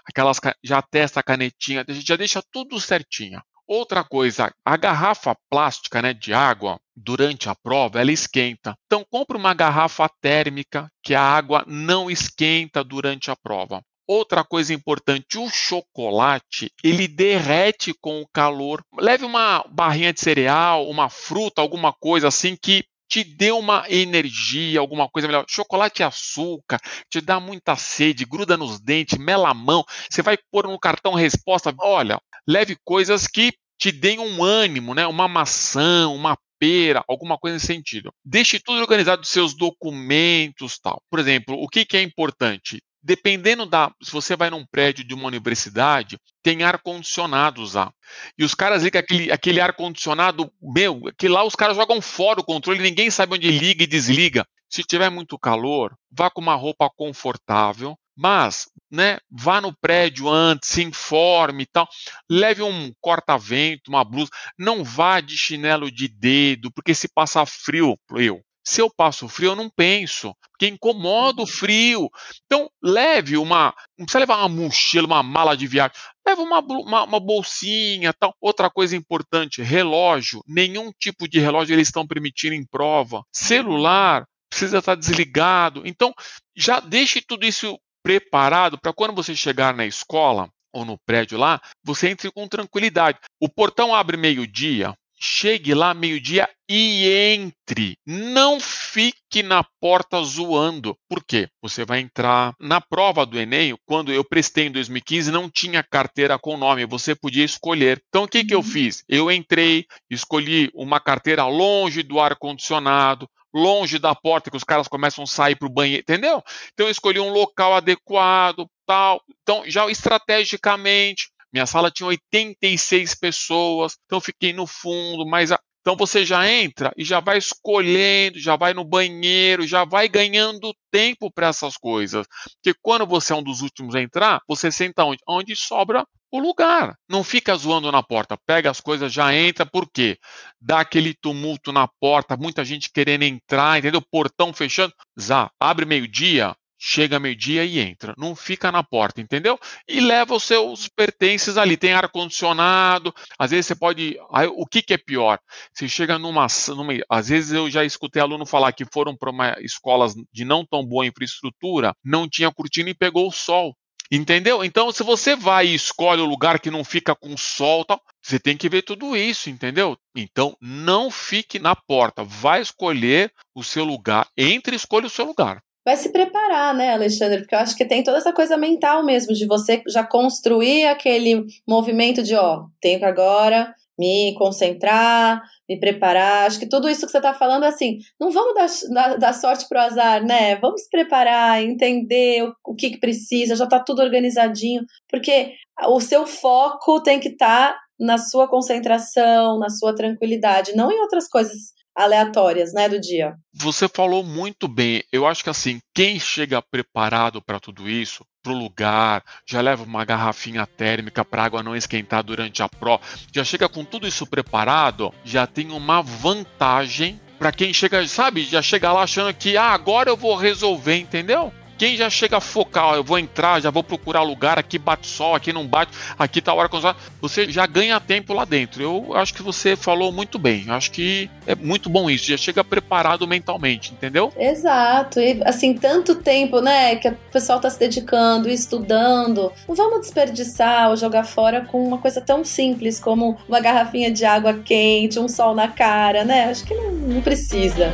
aquelas 0.06 0.40
já 0.64 0.80
testa 0.80 1.22
a 1.22 1.24
canetinha, 1.24 1.84
já 1.90 2.16
deixa 2.16 2.40
tudo 2.52 2.80
certinho. 2.80 3.42
Outra 3.72 4.04
coisa, 4.04 4.52
a 4.66 4.76
garrafa 4.76 5.38
plástica 5.48 6.02
né, 6.02 6.12
de 6.12 6.34
água, 6.34 6.80
durante 6.96 7.50
a 7.50 7.54
prova, 7.54 8.02
ela 8.02 8.12
esquenta. 8.12 8.74
Então, 8.88 9.06
compre 9.08 9.38
uma 9.38 9.54
garrafa 9.54 10.10
térmica 10.20 10.92
que 11.04 11.14
a 11.14 11.22
água 11.22 11.64
não 11.68 12.10
esquenta 12.10 12.84
durante 12.84 13.30
a 13.30 13.36
prova. 13.36 13.80
Outra 14.08 14.44
coisa 14.44 14.74
importante, 14.74 15.38
o 15.38 15.48
chocolate, 15.52 16.72
ele 16.84 17.08
derrete 17.08 17.94
com 18.02 18.20
o 18.24 18.28
calor. 18.34 18.82
Leve 18.98 19.24
uma 19.24 19.64
barrinha 19.70 20.12
de 20.12 20.20
cereal, 20.20 20.90
uma 20.90 21.08
fruta, 21.08 21.62
alguma 21.62 21.94
coisa 21.94 22.28
assim 22.28 22.58
que 22.60 22.84
te 23.08 23.24
dê 23.24 23.52
uma 23.52 23.86
energia, 23.88 24.80
alguma 24.80 25.10
coisa 25.10 25.28
melhor. 25.28 25.46
Chocolate 25.48 26.02
e 26.02 26.06
açúcar, 26.06 26.80
te 27.10 27.22
dá 27.22 27.40
muita 27.40 27.76
sede, 27.76 28.26
gruda 28.26 28.56
nos 28.56 28.80
dentes, 28.80 29.20
mela 29.20 29.50
a 29.50 29.54
mão. 29.54 29.84
Você 30.10 30.24
vai 30.24 30.38
pôr 30.52 30.68
no 30.68 30.80
cartão 30.80 31.14
resposta. 31.14 31.74
Olha, 31.80 32.20
leve 32.50 32.76
coisas 32.84 33.28
que 33.28 33.54
te 33.78 33.92
deem 33.92 34.18
um 34.18 34.44
ânimo, 34.44 34.96
né? 34.96 35.06
Uma 35.06 35.28
maçã, 35.28 36.10
uma 36.10 36.36
pera, 36.60 37.04
alguma 37.08 37.38
coisa 37.38 37.54
nesse 37.54 37.68
sentido. 37.68 38.12
Deixe 38.26 38.60
tudo 38.60 38.82
organizado, 38.82 39.26
seus 39.26 39.54
documentos, 39.56 40.80
tal. 40.80 41.02
Por 41.10 41.20
exemplo, 41.20 41.56
o 41.56 41.68
que, 41.70 41.86
que 41.86 41.96
é 41.96 42.02
importante? 42.02 42.82
Dependendo 43.02 43.66
da. 43.66 43.94
Se 44.04 44.12
você 44.12 44.36
vai 44.36 44.50
num 44.50 44.66
prédio 44.66 45.06
de 45.06 45.14
uma 45.14 45.28
universidade, 45.28 46.18
tem 46.44 46.64
ar-condicionado 46.64 47.62
usar. 47.62 47.92
E 48.38 48.44
os 48.44 48.56
caras 48.56 48.84
ligam 48.84 49.00
aquele, 49.00 49.32
aquele 49.32 49.62
ar-condicionado, 49.62 50.52
meu, 50.62 51.02
que 51.18 51.30
lá 51.30 51.46
os 51.46 51.56
caras 51.56 51.78
jogam 51.78 52.02
fora 52.02 52.42
o 52.42 52.46
controle, 52.46 52.82
ninguém 52.82 53.12
sabe 53.12 53.36
onde 53.36 53.50
liga 53.50 53.84
e 53.84 53.88
desliga. 53.88 54.44
Se 54.70 54.84
tiver 54.84 55.10
muito 55.10 55.40
calor, 55.40 55.96
vá 56.12 56.30
com 56.30 56.42
uma 56.42 56.56
roupa 56.56 56.90
confortável, 56.96 57.96
mas 58.18 58.68
né, 58.92 59.18
vá 59.30 59.62
no 59.62 59.76
prédio 59.76 60.28
antes, 60.30 60.70
se 60.70 60.84
informe 60.84 61.64
e 61.64 61.68
tal, 61.68 61.88
leve 62.30 62.62
um 62.64 62.92
corta-vento, 63.00 63.90
uma 63.90 64.04
blusa, 64.04 64.32
não 64.58 64.84
vá 64.84 65.20
de 65.22 65.38
chinelo 65.38 65.92
de 65.92 66.08
dedo, 66.08 66.72
porque 66.72 66.94
se 66.94 67.08
passar 67.08 67.46
frio, 67.46 67.98
eu, 68.16 68.42
se 68.70 68.82
eu 68.82 68.90
passo 68.90 69.28
frio, 69.28 69.52
eu 69.52 69.56
não 69.56 69.68
penso, 69.68 70.32
porque 70.52 70.68
incomoda 70.68 71.42
o 71.42 71.46
uhum. 71.46 71.48
frio. 71.48 72.10
Então, 72.46 72.70
leve 72.84 73.36
uma. 73.36 73.74
Não 73.98 74.06
precisa 74.06 74.20
levar 74.20 74.38
uma 74.38 74.50
mochila, 74.50 75.08
uma 75.08 75.24
mala 75.24 75.58
de 75.58 75.66
viagem. 75.66 75.98
Leve 76.24 76.42
uma, 76.42 76.60
uma, 76.60 77.04
uma, 77.04 77.20
bolsinha 77.20 78.14
tal. 78.14 78.36
Outra 78.40 78.70
coisa 78.70 78.96
importante: 78.96 79.64
relógio. 79.64 80.44
Nenhum 80.46 80.92
tipo 81.00 81.28
de 81.28 81.40
relógio 81.40 81.74
eles 81.74 81.88
estão 81.88 82.06
permitindo 82.06 82.54
em 82.54 82.64
prova. 82.64 83.24
Celular 83.34 84.28
precisa 84.50 84.80
estar 84.80 84.96
desligado. 84.96 85.82
Então, 85.86 86.14
já 86.56 86.80
deixe 86.80 87.22
tudo 87.22 87.46
isso 87.46 87.80
preparado 88.10 88.76
para 88.76 88.92
quando 88.92 89.14
você 89.14 89.36
chegar 89.36 89.72
na 89.72 89.86
escola 89.86 90.50
ou 90.74 90.84
no 90.84 90.98
prédio 90.98 91.38
lá, 91.38 91.62
você 91.84 92.10
entre 92.10 92.32
com 92.32 92.48
tranquilidade. 92.48 93.20
O 93.40 93.48
portão 93.48 93.94
abre 93.94 94.18
meio-dia, 94.18 94.96
chegue 95.20 95.76
lá 95.76 95.94
meio-dia 95.94 96.50
e 96.68 97.08
entre. 97.08 97.98
Não 98.08 98.60
fique 98.60 99.44
na 99.44 99.64
porta 99.80 100.24
zoando. 100.24 100.98
Por 101.08 101.24
quê? 101.24 101.48
Você 101.62 101.86
vai 101.86 102.00
entrar 102.00 102.56
na 102.60 102.82
prova 102.82 103.28
do 103.28 103.40
Enem. 103.40 103.76
Quando 103.86 104.12
eu 104.12 104.24
prestei 104.24 104.66
em 104.66 104.72
2015, 104.72 105.30
não 105.30 105.48
tinha 105.48 105.84
carteira 105.84 106.40
com 106.40 106.58
nome, 106.58 106.88
você 106.88 107.14
podia 107.14 107.46
escolher. 107.46 108.02
Então, 108.08 108.24
o 108.24 108.28
que, 108.28 108.44
que 108.44 108.56
eu 108.56 108.60
uhum. 108.60 108.64
fiz? 108.64 109.04
Eu 109.08 109.32
entrei, 109.32 109.86
escolhi 110.10 110.72
uma 110.74 111.00
carteira 111.00 111.46
longe 111.46 112.02
do 112.02 112.20
ar-condicionado, 112.20 113.30
longe 113.54 114.00
da 114.00 114.14
porta, 114.16 114.50
que 114.50 114.58
os 114.58 114.64
caras 114.64 114.88
começam 114.88 115.24
a 115.24 115.28
sair 115.28 115.56
para 115.56 115.68
o 115.68 115.72
banheiro, 115.72 116.02
entendeu? 116.02 116.44
Então, 116.74 116.88
eu 116.88 116.92
escolhi 116.92 117.20
um 117.20 117.32
local 117.32 117.74
adequado, 117.74 118.68
tal. 118.86 119.22
Então, 119.42 119.64
já 119.68 119.90
estrategicamente, 119.90 121.30
minha 121.52 121.66
sala 121.66 121.92
tinha 121.92 122.08
86 122.08 123.16
pessoas, 123.16 123.98
então 124.06 124.22
fiquei 124.22 124.54
no 124.54 124.68
fundo, 124.68 125.26
mas 125.26 125.52
a... 125.52 125.60
então 125.82 125.96
você 125.96 126.24
já 126.24 126.48
entra 126.48 126.94
e 126.96 127.04
já 127.04 127.20
vai 127.20 127.38
escolhendo, 127.38 128.40
já 128.40 128.56
vai 128.56 128.74
no 128.74 128.84
banheiro, 128.84 129.66
já 129.66 129.84
vai 129.84 130.08
ganhando 130.08 130.74
tempo 130.92 131.32
para 131.32 131.48
essas 131.48 131.76
coisas. 131.76 132.28
Porque 132.56 132.78
quando 132.82 133.08
você 133.08 133.34
é 133.34 133.36
um 133.36 133.44
dos 133.44 133.62
últimos 133.62 133.96
a 133.96 134.02
entrar, 134.02 134.42
você 134.48 134.72
senta 134.72 135.04
onde? 135.04 135.22
Onde 135.28 135.56
sobra 135.56 136.06
o 136.32 136.40
lugar. 136.40 136.96
Não 137.08 137.24
fica 137.24 137.56
zoando 137.56 137.92
na 137.92 138.04
porta, 138.04 138.38
pega 138.46 138.70
as 138.70 138.80
coisas, 138.80 139.12
já 139.12 139.34
entra, 139.34 139.66
por 139.66 139.90
quê? 139.90 140.18
Dá 140.60 140.82
aquele 140.82 141.14
tumulto 141.14 141.72
na 141.72 141.88
porta, 141.88 142.38
muita 142.38 142.64
gente 142.64 142.92
querendo 142.92 143.24
entrar, 143.24 143.80
entendeu? 143.80 144.02
Portão 144.02 144.54
fechando. 144.54 144.94
Zá, 145.20 145.50
abre 145.60 145.86
meio-dia, 145.86 146.56
chega 146.80 147.20
meio-dia 147.20 147.66
e 147.66 147.80
entra. 147.80 148.14
Não 148.18 148.36
fica 148.36 148.72
na 148.72 148.82
porta, 148.82 149.20
entendeu? 149.20 149.60
E 149.88 150.00
leva 150.00 150.36
os 150.36 150.44
seus 150.44 150.88
pertences 150.88 151.58
ali. 151.58 151.76
Tem 151.76 151.92
ar-condicionado, 151.94 153.14
às 153.38 153.52
vezes 153.52 153.68
você 153.68 153.76
pode. 153.76 154.18
Aí, 154.32 154.48
o 154.48 154.66
que, 154.66 154.82
que 154.82 154.94
é 154.94 154.98
pior? 154.98 155.40
Você 155.74 155.90
chega 155.90 156.18
numa, 156.18 156.48
numa. 156.70 156.94
Às 157.10 157.28
vezes 157.30 157.52
eu 157.52 157.70
já 157.70 157.84
escutei 157.84 158.22
aluno 158.22 158.46
falar 158.46 158.72
que 158.72 158.86
foram 158.92 159.16
para 159.16 159.58
escolas 159.62 160.14
de 160.32 160.46
não 160.46 160.66
tão 160.66 160.86
boa 160.86 161.06
infraestrutura, 161.06 161.94
não 162.04 162.28
tinha 162.30 162.52
cortina 162.52 162.90
e 162.90 162.96
pegou 162.96 163.28
o 163.28 163.32
sol. 163.32 163.76
Entendeu? 164.12 164.64
Então, 164.64 164.92
se 164.92 165.04
você 165.04 165.36
vai 165.36 165.68
e 165.68 165.76
escolhe 165.76 166.22
o 166.22 166.26
lugar 166.26 166.60
que 166.60 166.72
não 166.72 166.84
fica 166.84 167.16
com 167.16 167.38
sol, 167.38 167.86
tal, 167.86 168.02
você 168.22 168.40
tem 168.40 168.58
que 168.58 168.68
ver 168.68 168.82
tudo 168.82 169.16
isso, 169.16 169.50
entendeu? 169.50 169.96
Então, 170.16 170.58
não 170.60 171.12
fique 171.12 171.60
na 171.60 171.76
porta. 171.76 172.24
Vai 172.24 172.62
escolher 172.62 173.32
o 173.56 173.64
seu 173.64 173.84
lugar. 173.84 174.28
Entre 174.36 174.76
e 174.76 174.78
escolha 174.78 175.06
o 175.08 175.10
seu 175.10 175.26
lugar 175.26 175.62
vai 175.86 175.98
se 175.98 176.10
preparar, 176.10 176.76
né, 176.76 176.94
Alexandre? 176.94 177.40
Porque 177.40 177.56
eu 177.56 177.60
acho 177.60 177.76
que 177.76 177.84
tem 177.86 178.04
toda 178.04 178.20
essa 178.20 178.32
coisa 178.32 178.56
mental 178.56 179.04
mesmo, 179.04 179.34
de 179.34 179.48
você 179.48 179.82
já 179.88 180.04
construir 180.04 180.86
aquele 180.86 181.48
movimento 181.68 182.22
de, 182.22 182.36
ó, 182.36 182.66
que 182.80 183.04
agora 183.04 183.74
me 184.00 184.34
concentrar, 184.36 185.44
me 185.68 185.78
preparar. 185.78 186.48
Acho 186.48 186.58
que 186.58 186.70
tudo 186.70 186.88
isso 186.88 187.06
que 187.06 187.12
você 187.12 187.18
está 187.18 187.34
falando 187.34 187.66
é 187.66 187.68
assim, 187.68 187.98
não 188.18 188.32
vamos 188.32 188.56
dar, 188.56 188.94
dar, 188.94 189.18
dar 189.18 189.34
sorte 189.34 189.68
pro 189.68 189.78
azar, 189.78 190.26
né? 190.26 190.56
Vamos 190.56 190.84
se 190.84 190.90
preparar, 190.90 191.62
entender 191.62 192.44
o, 192.44 192.54
o 192.72 192.76
que, 192.76 192.92
que 192.92 193.00
precisa, 193.00 193.58
já 193.58 193.66
está 193.66 193.78
tudo 193.78 194.02
organizadinho, 194.02 194.86
porque 195.10 195.54
o 195.88 196.00
seu 196.00 196.26
foco 196.26 197.04
tem 197.04 197.20
que 197.20 197.28
estar 197.28 197.74
tá 197.74 197.80
na 198.00 198.18
sua 198.18 198.48
concentração, 198.48 199.60
na 199.60 199.70
sua 199.70 199.94
tranquilidade, 199.94 200.74
não 200.74 200.90
em 200.90 201.02
outras 201.02 201.28
coisas 201.28 201.74
aleatórias, 202.00 202.74
né, 202.74 202.88
do 202.88 203.00
dia. 203.00 203.36
Você 203.54 203.90
falou 203.90 204.24
muito 204.24 204.68
bem. 204.68 205.04
Eu 205.12 205.28
acho 205.28 205.44
que 205.44 205.50
assim, 205.50 205.80
quem 205.94 206.18
chega 206.18 206.62
preparado 206.62 207.42
para 207.42 207.60
tudo 207.60 207.90
isso, 207.90 208.24
para 208.42 208.54
o 208.54 208.58
lugar, 208.58 209.22
já 209.46 209.60
leva 209.60 209.84
uma 209.84 210.06
garrafinha 210.06 210.66
térmica 210.66 211.26
para 211.26 211.44
água 211.44 211.62
não 211.62 211.76
esquentar 211.76 212.24
durante 212.24 212.64
a 212.64 212.70
prova, 212.70 213.04
já 213.34 213.44
chega 213.44 213.68
com 213.68 213.84
tudo 213.84 214.08
isso 214.08 214.26
preparado, 214.26 215.14
já 215.26 215.46
tem 215.46 215.72
uma 215.72 216.02
vantagem 216.02 217.20
para 217.38 217.52
quem 217.52 217.74
chega, 217.74 218.06
sabe, 218.08 218.44
já 218.44 218.62
chega 218.62 218.92
lá 218.92 219.04
achando 219.04 219.34
que 219.34 219.58
ah, 219.58 219.72
agora 219.72 220.10
eu 220.10 220.18
vou 220.18 220.36
resolver, 220.36 220.96
entendeu? 220.96 221.54
Quem 221.80 221.96
já 221.96 222.10
chega 222.10 222.36
a 222.36 222.42
focar, 222.42 222.96
eu 222.96 223.04
vou 223.06 223.18
entrar, 223.18 223.62
já 223.62 223.72
vou 223.72 223.82
procurar 223.82 224.22
lugar, 224.22 224.60
aqui 224.60 224.78
bate 224.78 225.08
sol, 225.08 225.34
aqui 225.34 225.54
não 225.54 225.66
bate, 225.66 225.94
aqui 226.18 226.42
tá 226.42 226.54
hora 226.54 226.68
com 226.68 226.80
você 227.22 227.50
já 227.50 227.66
ganha 227.66 227.98
tempo 228.02 228.34
lá 228.34 228.44
dentro. 228.44 228.84
Eu 228.84 229.16
acho 229.16 229.34
que 229.34 229.42
você 229.42 229.78
falou 229.78 230.12
muito 230.12 230.38
bem. 230.38 230.66
Eu 230.68 230.74
acho 230.74 230.92
que 230.92 231.30
é 231.48 231.56
muito 231.56 231.90
bom 231.90 232.10
isso, 232.10 232.26
já 232.26 232.36
chega 232.36 232.66
preparado 232.66 233.26
mentalmente, 233.26 233.94
entendeu? 233.94 234.34
Exato. 234.38 235.22
E 235.22 235.42
assim, 235.46 235.74
tanto 235.74 236.16
tempo, 236.16 236.60
né, 236.60 236.98
que 236.98 237.08
o 237.08 237.18
pessoal 237.32 237.62
tá 237.62 237.70
se 237.70 237.80
dedicando, 237.80 238.50
estudando. 238.50 239.50
Não 239.66 239.74
vamos 239.74 240.02
desperdiçar 240.02 240.90
ou 240.90 240.98
jogar 240.98 241.24
fora 241.24 241.62
com 241.62 241.82
uma 241.82 241.98
coisa 241.98 242.20
tão 242.20 242.44
simples 242.44 243.00
como 243.00 243.38
uma 243.48 243.62
garrafinha 243.62 244.12
de 244.12 244.26
água 244.26 244.54
quente, 244.54 245.18
um 245.18 245.30
sol 245.30 245.56
na 245.56 245.70
cara, 245.70 246.26
né? 246.26 246.50
Acho 246.50 246.66
que 246.66 246.74
não, 246.74 246.92
não 246.92 247.22
precisa. 247.22 247.94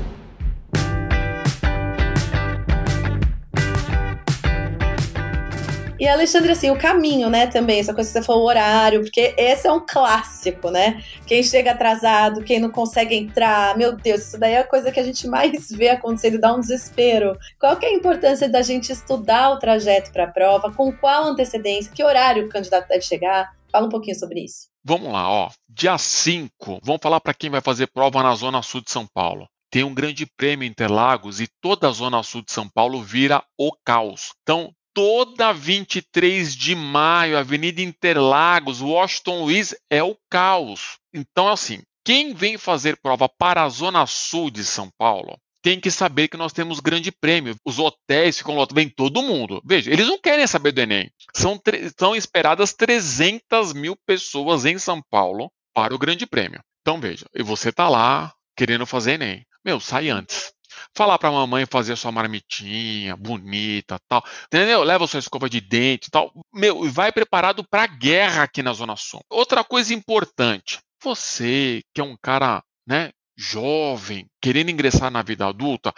E 6.01 6.07
Alexandre, 6.07 6.51
assim, 6.51 6.71
o 6.71 6.79
caminho, 6.79 7.29
né, 7.29 7.45
também, 7.45 7.79
essa 7.79 7.93
coisa 7.93 8.09
que 8.09 8.17
você 8.17 8.25
falou, 8.25 8.41
o 8.41 8.47
horário, 8.47 9.01
porque 9.01 9.35
esse 9.37 9.67
é 9.67 9.71
um 9.71 9.85
clássico, 9.85 10.71
né? 10.71 10.99
Quem 11.27 11.43
chega 11.43 11.73
atrasado, 11.73 12.43
quem 12.43 12.59
não 12.59 12.71
consegue 12.71 13.13
entrar, 13.13 13.77
meu 13.77 13.95
Deus, 13.95 14.21
isso 14.21 14.39
daí 14.39 14.53
é 14.53 14.61
a 14.61 14.67
coisa 14.67 14.91
que 14.91 14.99
a 14.99 15.03
gente 15.03 15.27
mais 15.27 15.69
vê 15.69 15.89
acontecendo, 15.89 16.41
dá 16.41 16.55
um 16.55 16.59
desespero. 16.59 17.37
Qual 17.59 17.77
que 17.77 17.85
é 17.85 17.89
a 17.89 17.93
importância 17.93 18.49
da 18.49 18.63
gente 18.63 18.91
estudar 18.91 19.51
o 19.51 19.59
trajeto 19.59 20.11
para 20.11 20.23
a 20.23 20.31
prova, 20.31 20.73
com 20.73 20.91
qual 20.91 21.25
antecedência, 21.25 21.91
que 21.93 22.03
horário 22.03 22.47
o 22.47 22.49
candidato 22.49 22.87
deve 22.87 23.01
chegar? 23.01 23.55
Fala 23.71 23.85
um 23.85 23.91
pouquinho 23.91 24.17
sobre 24.17 24.43
isso. 24.43 24.69
Vamos 24.83 25.13
lá, 25.13 25.29
ó. 25.29 25.51
Dia 25.69 25.99
5, 25.99 26.79
vamos 26.81 27.01
falar 27.03 27.19
para 27.19 27.35
quem 27.35 27.51
vai 27.51 27.61
fazer 27.61 27.85
prova 27.85 28.23
na 28.23 28.33
Zona 28.33 28.63
Sul 28.63 28.81
de 28.81 28.89
São 28.89 29.05
Paulo 29.13 29.45
tem 29.71 29.85
um 29.85 29.93
grande 29.93 30.25
prêmio 30.25 30.67
Interlagos 30.67 31.39
e 31.39 31.47
toda 31.61 31.87
a 31.87 31.91
zona 31.91 32.21
sul 32.23 32.41
de 32.41 32.51
São 32.51 32.67
Paulo 32.67 33.01
vira 33.01 33.41
o 33.57 33.71
caos. 33.85 34.33
Então, 34.43 34.69
toda 34.93 35.53
23 35.53 36.55
de 36.55 36.75
maio, 36.75 37.37
Avenida 37.37 37.81
Interlagos, 37.81 38.81
Washington 38.81 39.43
Luiz, 39.43 39.75
é 39.89 40.03
o 40.03 40.17
caos. 40.29 40.97
Então, 41.13 41.47
assim, 41.47 41.81
quem 42.03 42.33
vem 42.33 42.57
fazer 42.57 42.97
prova 42.97 43.29
para 43.29 43.63
a 43.63 43.69
Zona 43.69 44.05
Sul 44.05 44.49
de 44.49 44.63
São 44.63 44.89
Paulo 44.97 45.37
tem 45.61 45.79
que 45.79 45.91
saber 45.91 46.27
que 46.27 46.37
nós 46.37 46.53
temos 46.53 46.79
grande 46.79 47.11
prêmio. 47.11 47.55
Os 47.63 47.77
hotéis 47.77 48.37
ficam 48.39 48.55
lotados, 48.55 48.81
vem 48.81 48.89
todo 48.89 49.21
mundo. 49.21 49.61
Veja, 49.63 49.91
eles 49.91 50.07
não 50.07 50.19
querem 50.19 50.47
saber 50.47 50.71
do 50.71 50.81
Enem. 50.81 51.11
São, 51.35 51.61
são 51.97 52.15
esperadas 52.15 52.73
300 52.73 53.73
mil 53.73 53.95
pessoas 54.05 54.65
em 54.65 54.79
São 54.79 55.01
Paulo 55.09 55.51
para 55.73 55.93
o 55.93 55.99
grande 55.99 56.25
prêmio. 56.25 56.59
Então, 56.81 56.99
veja, 56.99 57.27
e 57.35 57.43
você 57.43 57.69
está 57.69 57.87
lá 57.87 58.33
querendo 58.57 58.87
fazer 58.87 59.13
Enem. 59.13 59.45
Meu, 59.63 59.79
sai 59.79 60.09
antes 60.09 60.51
falar 60.95 61.17
para 61.17 61.29
a 61.29 61.33
mamãe 61.33 61.65
fazer 61.65 61.95
sua 61.95 62.11
marmitinha 62.11 63.15
bonita, 63.15 63.99
tal. 64.07 64.23
Entendeu? 64.45 64.83
Leva 64.83 65.07
sua 65.07 65.19
escova 65.19 65.49
de 65.49 65.61
dente, 65.61 66.09
tal. 66.11 66.31
Meu, 66.53 66.85
e 66.85 66.89
vai 66.89 67.11
preparado 67.11 67.63
para 67.63 67.87
guerra 67.87 68.43
aqui 68.43 68.61
na 68.61 68.73
Zona 68.73 68.95
Sul. 68.95 69.21
Outra 69.29 69.63
coisa 69.63 69.93
importante, 69.93 70.79
você 71.03 71.81
que 71.93 72.01
é 72.01 72.03
um 72.03 72.17
cara, 72.21 72.63
né, 72.87 73.11
jovem, 73.37 74.27
querendo 74.41 74.69
ingressar 74.69 75.09
na 75.09 75.21
vida 75.21 75.47
adulta, 75.47 75.93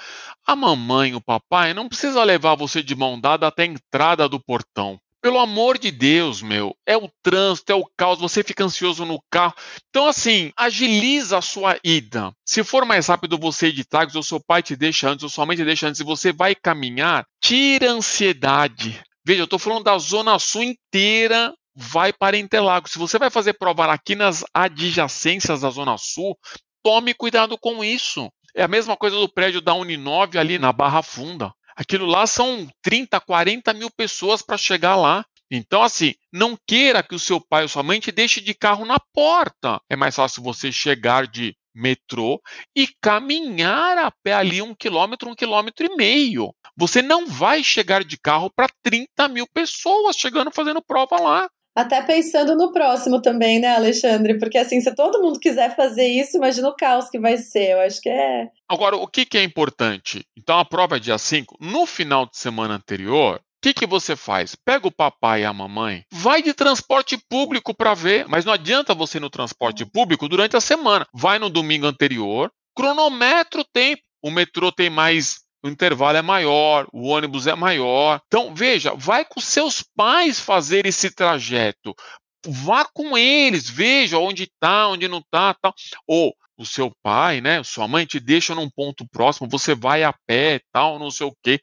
a 0.45 0.55
mamãe, 0.55 1.13
o 1.13 1.21
papai 1.21 1.73
não 1.73 1.89
precisa 1.89 2.23
levar 2.23 2.55
você 2.55 2.81
de 2.81 2.95
mão 2.95 3.19
dada 3.19 3.47
até 3.47 3.63
a 3.63 3.67
entrada 3.67 4.29
do 4.29 4.39
portão. 4.39 4.99
Pelo 5.23 5.39
amor 5.39 5.77
de 5.77 5.89
Deus, 5.89 6.41
meu, 6.41 6.75
é 6.85 6.97
o 6.97 7.09
trânsito, 7.23 7.71
é 7.71 7.75
o 7.75 7.89
caos, 7.97 8.19
você 8.19 8.43
fica 8.43 8.65
ansioso 8.65 9.05
no 9.05 9.23
carro. 9.31 9.53
Então, 9.89 10.05
assim, 10.05 10.51
agiliza 10.53 11.37
a 11.37 11.41
sua 11.41 11.79
ida. 11.81 12.33
Se 12.45 12.61
for 12.61 12.83
mais 12.83 13.07
rápido 13.07 13.37
você 13.37 13.69
ir 13.69 13.71
de 13.71 13.85
táxi, 13.85 14.17
ou 14.17 14.21
seu 14.21 14.37
pai 14.45 14.61
te 14.61 14.75
deixa 14.75 15.07
antes, 15.07 15.23
ou 15.23 15.29
sua 15.29 15.45
mãe 15.45 15.55
te 15.55 15.63
deixa 15.63 15.87
antes, 15.87 16.01
e 16.01 16.03
você 16.03 16.33
vai 16.33 16.53
caminhar, 16.53 17.25
tira 17.41 17.89
a 17.89 17.93
ansiedade. 17.93 19.01
Veja, 19.25 19.39
eu 19.39 19.45
estou 19.45 19.57
falando 19.57 19.85
da 19.85 19.97
Zona 19.97 20.37
Sul 20.39 20.63
inteira, 20.63 21.53
vai 21.73 22.11
para 22.11 22.37
Interlagos. 22.37 22.91
Se 22.91 22.99
você 22.99 23.17
vai 23.17 23.29
fazer 23.29 23.53
prova 23.53 23.93
aqui 23.93 24.15
nas 24.15 24.43
adjacências 24.53 25.61
da 25.61 25.69
Zona 25.69 25.97
Sul, 25.97 26.37
tome 26.83 27.13
cuidado 27.13 27.57
com 27.57 27.81
isso. 27.81 28.29
É 28.53 28.63
a 28.63 28.67
mesma 28.67 28.97
coisa 28.97 29.15
do 29.15 29.29
prédio 29.29 29.61
da 29.61 29.73
Uninove 29.73 30.37
ali 30.37 30.59
na 30.59 30.73
Barra 30.73 31.01
Funda. 31.01 31.53
Aquilo 31.75 32.05
lá 32.05 32.27
são 32.27 32.67
30, 32.81 33.19
40 33.19 33.73
mil 33.73 33.89
pessoas 33.89 34.41
para 34.41 34.57
chegar 34.57 34.95
lá. 34.95 35.25
Então, 35.51 35.83
assim, 35.83 36.15
não 36.31 36.57
queira 36.67 37.03
que 37.03 37.13
o 37.13 37.19
seu 37.19 37.39
pai 37.39 37.63
ou 37.63 37.69
sua 37.69 37.83
mãe 37.83 37.99
te 37.99 38.11
deixe 38.11 38.41
de 38.41 38.53
carro 38.53 38.85
na 38.85 38.99
porta. 39.13 39.79
É 39.89 39.95
mais 39.95 40.15
fácil 40.15 40.41
você 40.41 40.71
chegar 40.71 41.27
de 41.27 41.55
metrô 41.75 42.41
e 42.75 42.87
caminhar 43.01 43.97
a 43.97 44.11
pé 44.11 44.33
ali 44.33 44.61
um 44.61 44.75
quilômetro, 44.75 45.29
um 45.29 45.35
quilômetro 45.35 45.85
e 45.85 45.95
meio. 45.95 46.53
Você 46.75 47.01
não 47.01 47.27
vai 47.27 47.63
chegar 47.63 48.03
de 48.03 48.17
carro 48.17 48.49
para 48.49 48.67
30 48.81 49.27
mil 49.27 49.47
pessoas 49.47 50.15
chegando 50.15 50.51
fazendo 50.51 50.81
prova 50.81 51.19
lá. 51.19 51.49
Até 51.75 52.01
pensando 52.03 52.55
no 52.55 52.71
próximo 52.71 53.19
também, 53.19 53.59
né, 53.59 53.75
Alexandre? 53.75 54.37
Porque 54.37 54.57
assim, 54.57 54.79
se 54.79 54.93
todo 54.93 55.21
mundo 55.21 55.39
quiser 55.39 55.75
fazer 55.75 56.05
isso, 56.07 56.37
imagina 56.37 56.69
o 56.69 56.75
caos 56.75 57.09
que 57.09 57.19
vai 57.19 57.37
ser. 57.37 57.71
Eu 57.71 57.81
acho 57.81 57.99
que 57.99 58.09
é. 58.09 58.47
Agora, 58.69 58.95
o 58.95 59.07
que, 59.07 59.25
que 59.25 59.37
é 59.37 59.43
importante? 59.43 60.23
Então, 60.37 60.59
a 60.59 60.65
prova 60.65 60.97
é 60.97 60.99
dia 60.99 61.17
5. 61.17 61.57
No 61.59 61.85
final 61.85 62.27
de 62.27 62.37
semana 62.37 62.75
anterior, 62.75 63.37
o 63.37 63.41
que, 63.61 63.73
que 63.73 63.87
você 63.87 64.15
faz? 64.15 64.55
Pega 64.55 64.87
o 64.87 64.91
papai 64.91 65.41
e 65.41 65.45
a 65.45 65.53
mamãe, 65.53 66.03
vai 66.11 66.43
de 66.43 66.53
transporte 66.53 67.17
público 67.29 67.73
para 67.73 67.93
ver, 67.93 68.27
mas 68.27 68.45
não 68.45 68.53
adianta 68.53 68.93
você 68.93 69.17
ir 69.17 69.21
no 69.21 69.29
transporte 69.29 69.85
público 69.85 70.27
durante 70.27 70.55
a 70.55 70.61
semana. 70.61 71.07
Vai 71.13 71.39
no 71.39 71.49
domingo 71.49 71.87
anterior, 71.87 72.51
cronometra 72.75 73.61
o 73.61 73.65
tempo. 73.65 74.01
O 74.21 74.29
metrô 74.29 74.71
tem 74.71 74.89
mais 74.89 75.43
o 75.63 75.69
intervalo 75.69 76.17
é 76.17 76.21
maior, 76.21 76.87
o 76.91 77.07
ônibus 77.07 77.47
é 77.47 77.55
maior. 77.55 78.21
Então, 78.27 78.53
veja, 78.53 78.93
vai 78.95 79.23
com 79.23 79.39
seus 79.39 79.81
pais 79.95 80.39
fazer 80.39 80.85
esse 80.85 81.09
trajeto. 81.09 81.95
Vá 82.45 82.85
com 82.93 83.17
eles, 83.17 83.69
veja 83.69 84.19
onde 84.19 84.43
está, 84.43 84.89
onde 84.89 85.07
não 85.07 85.19
está, 85.19 85.53
tal. 85.53 85.73
Ou 86.05 86.35
o 86.57 86.65
seu 86.65 86.91
pai, 87.01 87.39
né, 87.41 87.63
sua 87.63 87.87
mãe 87.87 88.05
te 88.05 88.19
deixa 88.19 88.53
num 88.53 88.69
ponto 88.69 89.07
próximo, 89.09 89.49
você 89.49 89.73
vai 89.73 90.03
a 90.03 90.13
pé, 90.27 90.59
tal, 90.71 90.99
não 90.99 91.09
sei 91.09 91.25
o 91.25 91.35
quê. 91.41 91.59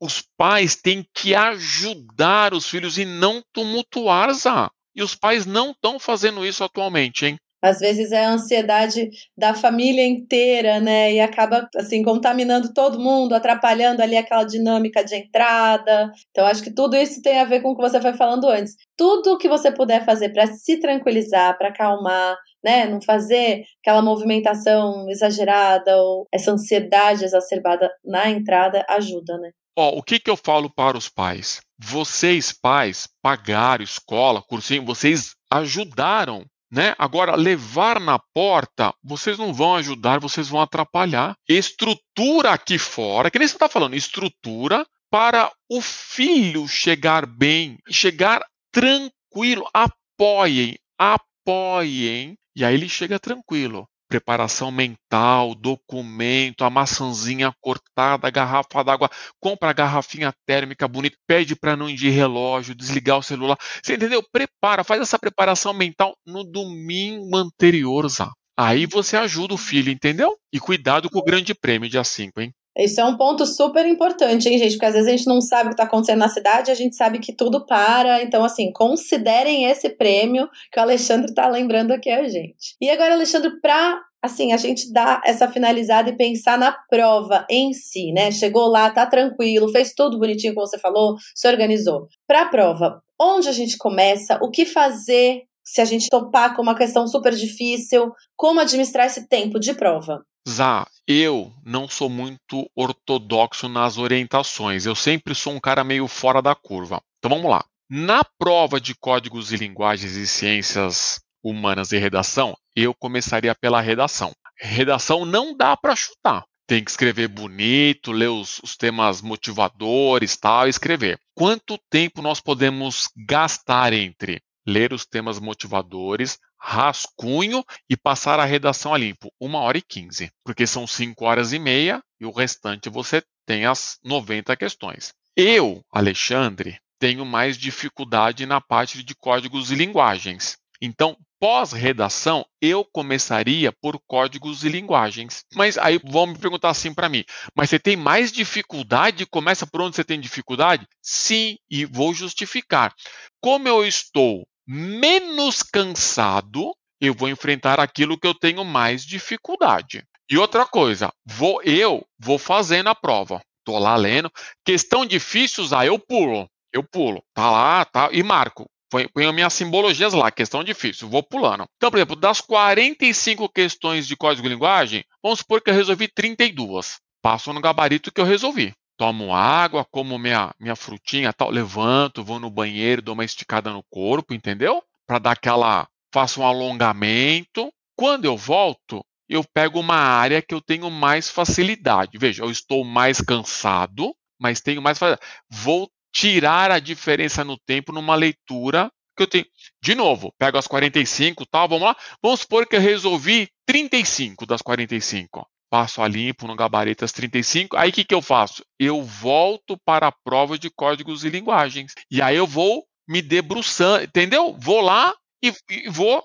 Os 0.00 0.22
pais 0.36 0.74
têm 0.76 1.06
que 1.14 1.34
ajudar 1.34 2.52
os 2.52 2.68
filhos 2.68 2.98
e 2.98 3.04
não 3.04 3.42
tumultuar, 3.52 4.32
Zá. 4.34 4.70
E 4.96 5.02
os 5.02 5.14
pais 5.14 5.46
não 5.46 5.70
estão 5.70 5.98
fazendo 5.98 6.44
isso 6.44 6.62
atualmente, 6.62 7.26
hein? 7.26 7.36
Às 7.64 7.78
vezes 7.78 8.12
é 8.12 8.26
a 8.26 8.30
ansiedade 8.30 9.08
da 9.34 9.54
família 9.54 10.06
inteira, 10.06 10.80
né? 10.80 11.14
E 11.14 11.18
acaba 11.18 11.66
assim 11.74 12.02
contaminando 12.02 12.74
todo 12.74 13.00
mundo, 13.00 13.34
atrapalhando 13.34 14.02
ali 14.02 14.18
aquela 14.18 14.44
dinâmica 14.44 15.02
de 15.02 15.14
entrada. 15.16 16.12
Então 16.30 16.46
acho 16.46 16.62
que 16.62 16.70
tudo 16.70 16.94
isso 16.94 17.22
tem 17.22 17.40
a 17.40 17.44
ver 17.44 17.62
com 17.62 17.70
o 17.70 17.74
que 17.74 17.80
você 17.80 18.02
foi 18.02 18.12
falando 18.12 18.46
antes. 18.50 18.76
Tudo 18.94 19.38
que 19.38 19.48
você 19.48 19.72
puder 19.72 20.04
fazer 20.04 20.28
para 20.28 20.46
se 20.46 20.78
tranquilizar, 20.78 21.56
para 21.56 21.68
acalmar, 21.68 22.36
né? 22.62 22.86
Não 22.86 23.00
fazer 23.00 23.64
aquela 23.80 24.02
movimentação 24.02 25.08
exagerada 25.08 25.96
ou 25.96 26.26
essa 26.30 26.52
ansiedade 26.52 27.24
exacerbada 27.24 27.90
na 28.04 28.28
entrada 28.28 28.84
ajuda, 28.90 29.38
né? 29.38 29.52
O 29.74 30.02
que, 30.02 30.20
que 30.20 30.30
eu 30.30 30.36
falo 30.36 30.70
para 30.70 30.98
os 30.98 31.08
pais? 31.08 31.62
Vocês, 31.78 32.52
pais, 32.52 33.08
pagaram 33.22 33.82
escola, 33.82 34.42
cursinho, 34.42 34.84
vocês 34.84 35.34
ajudaram 35.50 36.44
né? 36.74 36.94
Agora, 36.98 37.36
levar 37.36 38.00
na 38.00 38.18
porta, 38.18 38.92
vocês 39.02 39.38
não 39.38 39.54
vão 39.54 39.76
ajudar, 39.76 40.18
vocês 40.18 40.48
vão 40.48 40.60
atrapalhar. 40.60 41.36
Estrutura 41.48 42.50
aqui 42.50 42.78
fora, 42.78 43.30
que 43.30 43.38
nem 43.38 43.46
você 43.46 43.54
está 43.54 43.68
falando, 43.68 43.94
estrutura 43.94 44.84
para 45.08 45.52
o 45.70 45.80
filho 45.80 46.66
chegar 46.66 47.24
bem, 47.24 47.78
chegar 47.88 48.44
tranquilo. 48.72 49.64
Apoiem, 49.72 50.76
apoiem. 50.98 52.36
E 52.56 52.64
aí 52.64 52.74
ele 52.74 52.88
chega 52.88 53.20
tranquilo 53.20 53.86
preparação 54.08 54.70
mental, 54.70 55.54
documento, 55.54 56.64
a 56.64 56.70
maçãzinha 56.70 57.52
cortada, 57.60 58.26
a 58.26 58.30
garrafa 58.30 58.82
d'água, 58.84 59.10
compra 59.40 59.70
a 59.70 59.72
garrafinha 59.72 60.32
térmica 60.46 60.86
bonita, 60.86 61.16
pede 61.26 61.56
para 61.56 61.76
não 61.76 61.88
ir 61.88 61.96
de 61.96 62.10
relógio, 62.10 62.74
desligar 62.74 63.18
o 63.18 63.22
celular. 63.22 63.58
Você 63.82 63.94
entendeu? 63.94 64.22
Prepara, 64.32 64.84
faz 64.84 65.00
essa 65.00 65.18
preparação 65.18 65.72
mental 65.72 66.16
no 66.26 66.44
domingo 66.44 67.36
anterior, 67.36 68.08
Zá. 68.08 68.30
Aí 68.56 68.86
você 68.86 69.16
ajuda 69.16 69.54
o 69.54 69.58
filho, 69.58 69.90
entendeu? 69.90 70.36
E 70.52 70.60
cuidado 70.60 71.10
com 71.10 71.18
o 71.18 71.24
grande 71.24 71.54
prêmio 71.54 71.90
dia 71.90 72.04
5, 72.04 72.40
hein? 72.40 72.52
Isso 72.76 73.00
é 73.00 73.04
um 73.04 73.16
ponto 73.16 73.46
super 73.46 73.86
importante, 73.86 74.48
hein, 74.48 74.58
gente? 74.58 74.72
Porque 74.72 74.86
às 74.86 74.94
vezes 74.94 75.08
a 75.08 75.16
gente 75.16 75.26
não 75.26 75.40
sabe 75.40 75.66
o 75.66 75.68
que 75.68 75.74
está 75.74 75.84
acontecendo 75.84 76.18
na 76.18 76.28
cidade, 76.28 76.70
a 76.70 76.74
gente 76.74 76.96
sabe 76.96 77.20
que 77.20 77.32
tudo 77.32 77.64
para. 77.64 78.22
Então, 78.22 78.44
assim, 78.44 78.72
considerem 78.72 79.66
esse 79.66 79.90
prêmio 79.90 80.48
que 80.72 80.78
o 80.78 80.82
Alexandre 80.82 81.30
está 81.30 81.48
lembrando 81.48 81.92
aqui 81.92 82.10
a 82.10 82.28
gente. 82.28 82.76
E 82.80 82.90
agora, 82.90 83.14
Alexandre, 83.14 83.60
para 83.60 84.00
assim, 84.24 84.54
a 84.54 84.56
gente 84.56 84.90
dar 84.90 85.20
essa 85.22 85.46
finalizada 85.46 86.08
e 86.08 86.16
pensar 86.16 86.56
na 86.56 86.72
prova 86.88 87.46
em 87.50 87.74
si, 87.74 88.10
né? 88.10 88.30
Chegou 88.30 88.68
lá, 88.68 88.90
tá 88.90 89.04
tranquilo, 89.04 89.70
fez 89.70 89.92
tudo 89.94 90.18
bonitinho 90.18 90.54
como 90.54 90.66
você 90.66 90.78
falou, 90.78 91.16
se 91.34 91.46
organizou. 91.46 92.08
Para 92.26 92.42
a 92.42 92.48
prova, 92.48 93.02
onde 93.20 93.48
a 93.50 93.52
gente 93.52 93.76
começa? 93.76 94.38
O 94.42 94.50
que 94.50 94.64
fazer 94.64 95.42
se 95.64 95.80
a 95.80 95.84
gente 95.84 96.08
topar 96.08 96.54
com 96.54 96.62
uma 96.62 96.76
questão 96.76 97.06
super 97.08 97.34
difícil? 97.34 98.12
Como 98.36 98.60
administrar 98.60 99.06
esse 99.06 99.28
tempo 99.28 99.58
de 99.58 99.72
prova? 99.74 100.22
Zá, 100.48 100.86
eu 101.08 101.52
não 101.64 101.88
sou 101.88 102.10
muito 102.10 102.68
ortodoxo 102.76 103.68
nas 103.68 103.96
orientações. 103.96 104.84
Eu 104.84 104.94
sempre 104.94 105.34
sou 105.34 105.54
um 105.54 105.60
cara 105.60 105.82
meio 105.82 106.06
fora 106.06 106.42
da 106.42 106.54
curva. 106.54 107.00
Então 107.18 107.30
vamos 107.30 107.50
lá. 107.50 107.64
Na 107.90 108.22
prova 108.38 108.80
de 108.80 108.94
códigos 108.94 109.52
e 109.52 109.56
linguagens 109.56 110.16
e 110.16 110.26
ciências 110.26 111.20
humanas 111.42 111.92
e 111.92 111.98
redação, 111.98 112.54
eu 112.74 112.94
começaria 112.94 113.54
pela 113.54 113.80
redação. 113.80 114.32
Redação 114.58 115.24
não 115.24 115.56
dá 115.56 115.76
para 115.76 115.96
chutar. 115.96 116.44
Tem 116.66 116.82
que 116.82 116.90
escrever 116.90 117.28
bonito, 117.28 118.10
ler 118.10 118.28
os, 118.28 118.58
os, 118.62 118.74
temas 118.74 119.20
motivadores, 119.20 120.36
tal, 120.36 120.66
escrever. 120.66 121.18
Quanto 121.34 121.78
tempo 121.90 122.22
nós 122.22 122.40
podemos 122.40 123.08
gastar 123.26 123.92
entre 123.92 124.40
ler 124.66 124.92
os 124.92 125.04
temas 125.04 125.38
motivadores, 125.38 126.38
rascunho 126.58 127.64
e 127.88 127.96
passar 127.96 128.40
a 128.40 128.44
redação 128.44 128.94
a 128.94 128.98
limpo. 128.98 129.32
Uma 129.40 129.60
hora 129.60 129.78
e 129.78 129.82
quinze, 129.82 130.30
porque 130.44 130.66
são 130.66 130.86
cinco 130.86 131.24
horas 131.24 131.52
e 131.52 131.58
meia 131.58 132.02
e 132.20 132.26
o 132.26 132.30
restante 132.30 132.88
você 132.88 133.22
tem 133.46 133.66
as 133.66 133.98
90 134.02 134.56
questões. 134.56 135.12
Eu, 135.36 135.82
Alexandre, 135.92 136.78
tenho 136.98 137.24
mais 137.26 137.58
dificuldade 137.58 138.46
na 138.46 138.60
parte 138.60 139.02
de 139.02 139.14
códigos 139.14 139.70
e 139.70 139.74
linguagens. 139.74 140.56
Então, 140.80 141.16
pós-redação, 141.40 142.44
eu 142.60 142.84
começaria 142.84 143.72
por 143.72 144.00
códigos 144.06 144.64
e 144.64 144.68
linguagens. 144.68 145.44
Mas 145.54 145.76
aí 145.76 146.00
vão 146.02 146.26
me 146.26 146.38
perguntar 146.38 146.70
assim 146.70 146.94
para 146.94 147.08
mim: 147.08 147.24
mas 147.54 147.70
você 147.70 147.78
tem 147.78 147.96
mais 147.96 148.32
dificuldade? 148.32 149.26
Começa 149.26 149.66
por 149.66 149.82
onde 149.82 149.96
você 149.96 150.04
tem 150.04 150.20
dificuldade? 150.20 150.86
Sim, 151.02 151.56
e 151.70 151.84
vou 151.84 152.14
justificar. 152.14 152.94
Como 153.40 153.68
eu 153.68 153.84
estou 153.84 154.46
menos 154.66 155.62
cansado, 155.62 156.74
eu 157.00 157.14
vou 157.14 157.28
enfrentar 157.28 157.78
aquilo 157.78 158.18
que 158.18 158.26
eu 158.26 158.34
tenho 158.34 158.64
mais 158.64 159.04
dificuldade. 159.04 160.02
E 160.30 160.38
outra 160.38 160.64
coisa, 160.64 161.12
vou 161.24 161.62
eu 161.62 162.04
vou 162.18 162.38
fazendo 162.38 162.88
a 162.88 162.94
prova. 162.94 163.40
Tô 163.64 163.78
lá 163.78 163.96
lendo. 163.96 164.30
Questão 164.64 165.04
difícil, 165.04 165.66
ah, 165.72 165.84
eu 165.84 165.98
pulo. 165.98 166.48
Eu 166.72 166.82
pulo. 166.82 167.22
Tá 167.34 167.50
lá, 167.50 167.84
tá. 167.84 168.08
E 168.12 168.22
marco. 168.22 168.66
Põe, 168.90 169.08
põe 169.08 169.26
as 169.26 169.34
minhas 169.34 169.52
simbologias 169.52 170.12
lá, 170.12 170.30
questão 170.30 170.62
difícil, 170.62 171.08
vou 171.08 171.22
pulando. 171.22 171.66
Então, 171.76 171.90
por 171.90 171.96
exemplo, 171.96 172.14
das 172.14 172.40
45 172.40 173.48
questões 173.48 174.06
de 174.06 174.14
código 174.14 174.46
de 174.46 174.54
linguagem, 174.54 175.04
vamos 175.20 175.40
supor 175.40 175.60
que 175.60 175.70
eu 175.70 175.74
resolvi 175.74 176.06
32. 176.06 176.98
Passo 177.20 177.52
no 177.52 177.60
gabarito 177.60 178.12
que 178.12 178.20
eu 178.20 178.24
resolvi 178.24 178.72
tomo 178.96 179.34
água, 179.34 179.84
como 179.84 180.18
minha, 180.18 180.54
minha 180.58 180.76
frutinha, 180.76 181.32
tal, 181.32 181.50
levanto, 181.50 182.24
vou 182.24 182.38
no 182.38 182.50
banheiro, 182.50 183.02
dou 183.02 183.14
uma 183.14 183.24
esticada 183.24 183.70
no 183.70 183.82
corpo, 183.90 184.34
entendeu? 184.34 184.82
Para 185.06 185.18
dar 185.18 185.32
aquela, 185.32 185.88
faço 186.12 186.40
um 186.40 186.46
alongamento. 186.46 187.72
Quando 187.96 188.24
eu 188.24 188.36
volto, 188.36 189.04
eu 189.28 189.44
pego 189.44 189.80
uma 189.80 189.96
área 189.96 190.42
que 190.42 190.54
eu 190.54 190.60
tenho 190.60 190.90
mais 190.90 191.28
facilidade. 191.28 192.18
Veja, 192.18 192.42
eu 192.42 192.50
estou 192.50 192.84
mais 192.84 193.20
cansado, 193.20 194.14
mas 194.38 194.60
tenho 194.60 194.82
mais 194.82 194.98
facilidade. 194.98 195.26
Vou 195.48 195.90
tirar 196.12 196.70
a 196.70 196.78
diferença 196.78 197.44
no 197.44 197.58
tempo 197.58 197.92
numa 197.92 198.14
leitura 198.14 198.90
que 199.16 199.22
eu 199.22 199.26
tenho. 199.26 199.46
De 199.82 199.94
novo, 199.94 200.32
pego 200.38 200.58
as 200.58 200.66
45, 200.66 201.46
tal, 201.46 201.68
vamos 201.68 201.84
lá. 201.84 201.96
Vamos 202.22 202.40
supor 202.40 202.66
que 202.66 202.76
eu 202.76 202.80
resolvi 202.80 203.48
35 203.66 204.46
das 204.46 204.62
45 204.62 205.46
passo 205.74 206.00
a 206.00 206.06
limpo 206.06 206.46
no 206.46 206.54
gabaritas 206.54 207.10
35. 207.10 207.76
Aí 207.76 207.90
o 207.90 207.92
que, 207.92 208.04
que 208.04 208.14
eu 208.14 208.22
faço? 208.22 208.64
Eu 208.78 209.02
volto 209.02 209.76
para 209.84 210.06
a 210.06 210.12
prova 210.12 210.56
de 210.56 210.70
códigos 210.70 211.24
e 211.24 211.28
linguagens. 211.28 211.94
E 212.08 212.22
aí 212.22 212.36
eu 212.36 212.46
vou 212.46 212.84
me 213.08 213.20
debruçando, 213.20 214.04
entendeu? 214.04 214.56
Vou 214.56 214.80
lá 214.80 215.12
e, 215.42 215.52
e 215.68 215.90
vou. 215.90 216.24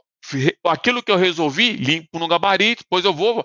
Aquilo 0.64 1.02
que 1.02 1.12
eu 1.12 1.16
resolvi, 1.16 1.72
limpo 1.72 2.20
no 2.20 2.28
gabarito, 2.28 2.84
depois 2.84 3.04
eu 3.04 3.12
vou. 3.12 3.44